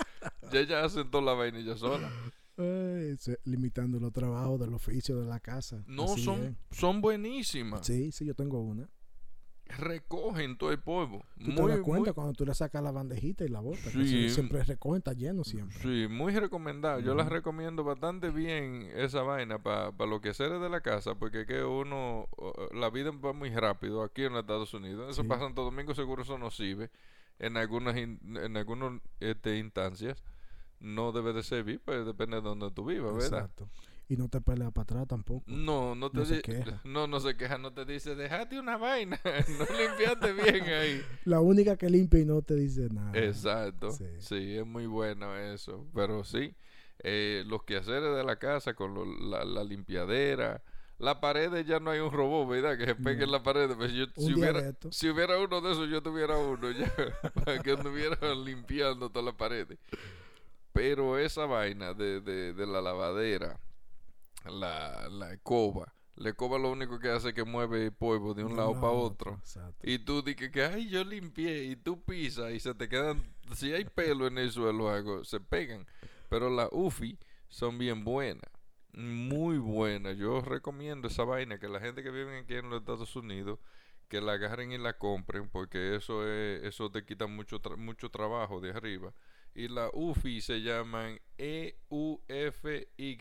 ya 0.52 0.60
ellas 0.60 0.86
hacen 0.86 1.10
toda 1.10 1.24
la 1.24 1.34
vaina 1.34 1.60
ellas. 1.60 1.82
Ay, 2.58 3.18
se- 3.18 3.40
limitando 3.44 4.00
los 4.00 4.14
trabajos 4.14 4.60
del 4.60 4.74
oficio 4.74 5.20
de 5.20 5.26
la 5.26 5.40
casa. 5.40 5.84
No, 5.88 6.06
Así 6.06 6.24
son, 6.24 6.58
son 6.72 7.02
buenísimas. 7.02 7.86
Sí, 7.86 8.12
sí, 8.12 8.26
yo 8.26 8.36
tengo 8.36 8.62
una. 8.62 8.90
Recogen 9.68 10.58
todo 10.58 10.72
el 10.72 10.80
polvo. 10.80 11.26
Tú 11.44 11.52
muy, 11.52 11.56
te 11.56 11.78
das 11.78 11.80
cuenta 11.82 12.10
muy- 12.12 12.14
cuando 12.14 12.34
tú 12.34 12.46
le 12.46 12.54
sacas 12.54 12.84
la 12.84 12.92
bandejita 12.92 13.44
y 13.46 13.50
la 13.50 13.60
bota. 13.62 13.78
Sí. 13.90 14.06
sie- 14.06 14.30
siempre 14.30 14.64
recogen, 14.64 14.98
está 15.00 15.14
lleno 15.14 15.44
siempre. 15.44 15.78
Sí, 15.80 16.08
muy 16.10 16.34
recomendado. 16.38 17.00
Yo 17.00 17.16
las 17.16 17.28
recomiendo 17.30 17.84
bastante 17.84 18.30
bien 18.30 18.90
esa 18.96 19.24
vaina 19.24 19.58
para 19.62 19.92
lo 20.06 20.22
que 20.22 20.30
hacer 20.30 20.60
de 20.60 20.70
la 20.70 20.82
casa, 20.82 21.16
porque 21.16 21.42
es 21.42 21.48
que 21.48 21.64
uno, 21.64 22.28
la 22.74 22.90
vida 22.90 23.12
va 23.12 23.34
muy 23.34 23.50
rápido 23.50 24.04
aquí 24.04 24.24
en 24.24 24.34
los 24.34 24.42
Estados 24.42 24.74
Unidos. 24.74 25.10
Eso 25.12 25.24
Sí. 25.24 25.28
pasa 25.28 25.42
en 25.44 25.48
Santo 25.50 25.64
Domingo, 25.64 25.94
seguro 25.96 26.22
eso 26.22 26.38
no 26.38 26.52
sirve. 26.52 26.92
En 27.40 27.58
algunas 27.58 27.98
in- 27.98 28.20
en 28.38 28.56
algunas 28.56 29.02
este, 29.20 29.58
instancias 29.58 30.24
no 30.80 31.12
debe 31.12 31.34
de 31.34 31.44
servir, 31.44 31.82
pues 31.84 32.06
depende 32.06 32.38
de 32.38 32.42
donde 32.44 32.70
tú 32.72 32.86
vivas, 32.86 33.14
¿verdad? 33.14 33.40
Exacto. 33.40 33.68
Y 34.08 34.18
no 34.18 34.30
te 34.30 34.40
peleas 34.40 34.72
para 34.72 34.84
atrás 34.84 35.08
tampoco. 35.08 35.44
No, 35.48 35.96
no 35.96 36.12
te 36.12 36.18
No 36.20 36.26
se 36.26 36.42
queja. 36.42 36.80
no, 36.84 37.08
no 37.08 37.20
se 37.20 37.36
queja, 37.36 37.58
no 37.58 37.74
te 37.74 37.86
dice, 37.86 38.14
dejate 38.16 38.60
una 38.60 38.78
vaina, 38.78 39.20
no 39.24 39.78
limpiaste 39.78 40.34
bien 40.34 40.64
ahí. 40.70 41.02
La 41.24 41.40
única 41.42 41.76
que 41.76 41.90
limpia 41.90 42.20
y 42.20 42.26
no 42.26 42.42
te 42.44 42.54
dice 42.56 42.88
nada. 42.92 43.18
Exacto. 43.18 43.90
Sí. 43.92 44.06
Sí. 44.20 44.58
es 44.58 44.66
muy 44.66 44.86
bueno 44.86 45.36
eso. 45.38 45.88
Pero 45.96 46.24
sí, 46.24 46.54
eh, 47.00 47.44
los 47.48 47.64
quehaceres 47.64 48.16
de 48.16 48.24
la 48.24 48.38
casa 48.38 48.76
con 48.76 48.94
lo- 48.94 49.06
la, 49.06 49.44
la 49.44 49.64
limpiadera. 49.64 50.62
La 50.98 51.20
pared 51.20 51.66
ya 51.66 51.80
no 51.82 51.92
hay 51.92 52.00
un 52.00 52.12
robot, 52.12 52.48
¿verdad? 52.48 52.78
Que 52.78 52.86
se 52.86 52.96
pegue 52.96 53.24
en 53.26 53.32
la 53.32 53.42
pared. 53.44 53.70
Pues 53.76 53.92
yo- 53.92 54.06
si, 54.16 54.34
hubiera, 54.34 54.72
si 54.92 55.10
hubiera 55.10 55.38
uno 55.40 55.60
de 55.62 55.72
esos, 55.72 55.90
yo 55.90 56.02
tuviera 56.04 56.38
uno 56.38 56.70
ya. 56.72 56.94
para 57.44 57.60
que 57.62 57.72
anduviera 57.72 58.34
limpiando 58.36 59.10
toda 59.10 59.26
la 59.26 59.36
pared. 59.36 59.68
Pero 60.74 61.18
esa 61.18 61.46
vaina 61.46 61.94
de, 61.94 62.22
de, 62.22 62.54
de 62.54 62.68
la 62.68 62.82
lavadera, 62.82 63.60
la, 64.46 65.08
la 65.10 65.34
escoba. 65.34 65.94
La 66.16 66.30
escoba 66.30 66.58
lo 66.58 66.72
único 66.72 66.98
que 66.98 67.10
hace 67.10 67.30
es 67.30 67.34
que 67.34 67.44
mueve 67.44 67.86
el 67.86 67.92
polvo 67.92 68.34
de 68.34 68.46
un 68.46 68.56
lado 68.56 68.74
para 68.74 68.94
otro. 68.94 69.34
Exacto. 69.34 69.78
Y 69.84 70.00
tú 70.00 70.22
dices 70.22 70.50
que, 70.50 70.64
ay, 70.64 70.88
yo 70.90 71.04
limpié 71.04 71.66
y 71.66 71.76
tú 71.76 72.02
pisas 72.04 72.54
y 72.54 72.60
se 72.62 72.74
te 72.74 72.88
quedan, 72.88 73.22
si 73.54 73.74
hay 73.74 73.84
pelo 73.84 74.26
en 74.28 74.38
el 74.38 74.50
suelo 74.52 74.90
algo, 74.90 75.26
se 75.26 75.42
pegan. 75.42 75.86
Pero 76.30 76.50
las 76.50 76.70
UFI 76.72 77.20
son 77.50 77.78
bien 77.78 78.06
buenas, 78.06 78.50
muy 78.94 79.58
buenas. 79.58 80.16
Yo 80.18 80.40
recomiendo 80.40 81.10
esa 81.10 81.26
vaina, 81.26 81.60
que 81.60 81.68
la 81.68 81.82
gente 81.82 82.02
que 82.02 82.12
vive 82.12 82.40
aquí 82.40 82.56
en 82.56 82.70
los 82.70 82.80
Estados 82.80 83.14
Unidos, 83.18 83.60
que 84.08 84.22
la 84.22 84.34
agarren 84.34 84.72
y 84.72 84.78
la 84.78 84.98
compren, 84.98 85.50
porque 85.50 85.96
eso 85.98 86.26
es, 86.26 86.64
eso 86.64 86.90
te 86.92 87.04
quita 87.06 87.28
mucho, 87.28 87.62
tra- 87.62 87.76
mucho 87.76 88.10
trabajo 88.10 88.62
de 88.62 88.70
arriba. 88.70 89.14
Y 89.54 89.68
las 89.68 89.90
UFI 89.94 90.40
se 90.40 90.62
llaman 90.62 91.20
E-U-F-Y 91.38 93.18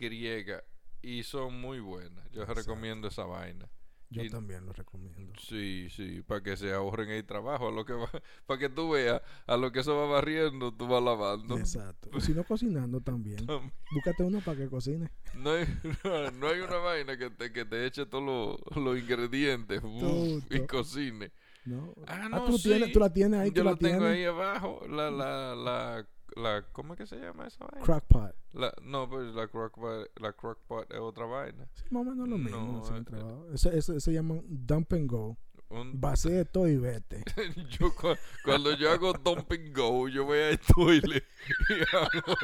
y 1.05 1.23
son 1.23 1.59
muy 1.59 1.79
buenas. 1.79 2.23
Yo 2.31 2.41
Exacto. 2.41 2.61
recomiendo 2.61 3.07
esa 3.07 3.25
vaina. 3.25 3.69
Yo 4.11 4.23
y- 4.23 4.29
también 4.29 4.65
lo 4.65 4.71
recomiendo. 4.71 5.33
Sí, 5.39 5.87
sí, 5.89 6.21
para 6.21 6.41
que 6.43 6.55
se 6.55 6.71
ahorren 6.71 7.09
el 7.09 7.25
trabajo, 7.25 7.69
a 7.69 7.71
lo 7.71 7.85
que 7.85 7.93
va, 7.93 8.07
para 8.45 8.59
que 8.59 8.69
tú 8.69 8.91
veas, 8.91 9.19
a 9.47 9.57
lo 9.57 9.71
que 9.71 9.79
eso 9.79 9.97
va 9.97 10.05
barriendo, 10.05 10.71
tú 10.73 10.87
vas 10.87 11.03
lavando. 11.03 11.57
Exacto. 11.57 12.09
Y 12.15 12.21
si 12.21 12.33
no 12.33 12.43
cocinando 12.43 13.01
también. 13.01 13.45
Tam- 13.47 13.71
Búscate 13.91 14.23
uno 14.23 14.41
para 14.41 14.57
que 14.57 14.69
cocine. 14.69 15.09
No 15.33 15.51
hay, 15.51 15.65
no 16.39 16.47
hay 16.47 16.59
una 16.59 16.77
vaina 16.77 17.17
que 17.17 17.29
te, 17.31 17.51
que 17.51 17.65
te 17.65 17.85
eche 17.87 18.05
todos 18.05 18.23
los, 18.71 18.77
los 18.83 18.97
ingredientes 18.97 19.81
uf, 19.83 20.43
y 20.51 20.59
cocine. 20.67 21.31
¿no? 21.65 21.91
Ah, 22.05 22.29
no, 22.29 22.45
tú, 22.45 22.59
sí. 22.59 22.69
tienes, 22.69 22.91
tú 22.93 22.99
la 22.99 23.11
tienes 23.11 23.39
ahí, 23.39 23.49
Yo 23.49 23.55
tú 23.55 23.63
la 23.63 23.71
lo 23.71 23.77
tengo 23.77 23.97
tienes. 24.01 24.17
ahí 24.19 24.23
abajo, 24.25 24.81
la, 24.87 25.09
la, 25.09 25.55
la, 25.55 26.07
la, 26.35 26.63
¿cómo 26.71 26.93
es 26.93 26.99
que 26.99 27.07
se 27.07 27.17
llama 27.17 27.47
esa 27.47 27.65
vaina? 27.65 27.85
Crackpot. 27.85 28.35
La, 28.53 28.73
no, 28.83 29.09
pues 29.09 29.33
la 29.33 29.47
crockpot, 29.47 30.09
la 30.19 30.33
crockpot 30.33 30.91
es 30.91 30.99
otra 30.99 31.25
vaina. 31.25 31.67
Sí, 31.73 31.83
más 31.91 32.01
o 32.01 32.05
menos 32.11 32.27
lo 32.29 32.37
mismo. 32.37 32.83
No. 33.11 33.45
Ese, 33.53 33.77
ese 33.77 33.99
se 33.99 34.13
llaman 34.13 34.41
dump 34.47 34.93
and 34.93 35.09
go. 35.09 35.37
un 35.69 35.99
Vacíe 35.99 36.45
todo 36.45 36.67
y 36.67 36.77
vete. 36.77 37.23
yo 37.79 37.93
cu- 37.95 38.15
cuando 38.43 38.75
yo 38.77 38.91
hago 38.91 39.13
dump 39.13 39.51
and 39.51 39.75
go, 39.75 40.07
yo 40.07 40.23
voy 40.25 40.39
al 40.39 40.59
toilet 40.59 41.25
y 41.69 41.95
hago, 41.95 42.35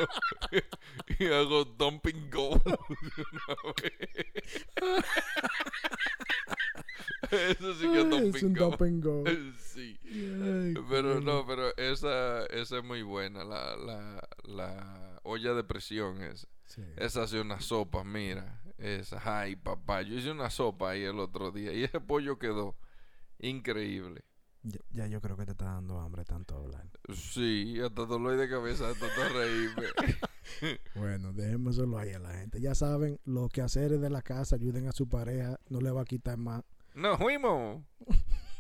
y 1.20 1.26
hago 1.28 1.64
dump 1.66 2.06
and 2.08 2.34
go 2.34 2.50
de 2.66 3.24
una 3.32 3.74
vez. 3.82 5.06
Eso 7.32 7.74
sí 7.76 7.88
que 7.90 8.02
es 8.02 8.10
dump 8.10 8.36
es 8.36 8.44
and 8.44 8.52
un 8.52 8.54
go. 8.54 8.70
dump 8.70 8.82
and 8.82 9.04
go. 9.04 9.24
Sí. 9.60 9.98
Ay, 10.04 10.74
Pero 10.90 11.14
coño. 11.14 11.22
no, 11.22 11.46
pero 11.48 11.76
esa, 11.92 12.46
esa 12.48 12.78
es 12.78 12.84
muy 12.84 13.02
buena, 13.04 13.44
la, 13.44 13.76
la, 13.78 14.30
la 14.44 15.20
olla 15.24 15.54
de 15.54 15.64
presión 15.64 16.22
esa. 16.22 16.48
Sí. 16.66 16.84
Esa 16.98 17.24
hace 17.24 17.40
una 17.42 17.60
sopa, 17.60 18.04
mira. 18.04 18.62
Esa, 18.78 19.20
ay 19.42 19.56
papá, 19.56 20.02
yo 20.02 20.16
hice 20.16 20.32
una 20.32 20.50
sopa 20.50 20.92
ahí 20.92 21.04
el 21.04 21.20
otro 21.20 21.52
día 21.52 21.72
y 21.74 21.84
ese 21.84 22.00
pollo 22.00 22.40
quedó 22.40 22.76
increíble. 23.40 24.24
Ya, 24.64 24.80
ya 24.92 25.08
yo 25.08 25.22
creo 25.22 25.36
que 25.36 25.46
te 25.46 25.52
está 25.52 25.66
dando 25.66 26.00
hambre 26.00 26.24
tanto 26.24 26.56
hablar. 26.56 26.88
Sí, 27.14 27.80
hasta 27.82 28.06
dolor 28.06 28.38
de 28.38 28.48
cabeza, 28.50 28.90
hasta 28.90 29.08
reírme. 29.30 29.88
Bueno, 30.96 31.32
dejémoslo 31.34 31.98
ahí 31.98 32.12
a 32.12 32.20
la 32.20 32.34
gente. 32.34 32.60
Ya 32.60 32.76
saben, 32.76 33.20
los 33.26 33.50
quehaceres 33.52 34.02
de 34.02 34.10
la 34.10 34.22
casa 34.22 34.56
ayuden 34.56 34.88
a 34.88 34.92
su 34.92 35.08
pareja, 35.08 35.60
no 35.70 35.80
le 35.80 35.92
va 35.92 36.02
a 36.02 36.06
quitar 36.06 36.38
más. 36.38 36.64
Nos 36.94 37.18
fuimos. 37.20 37.84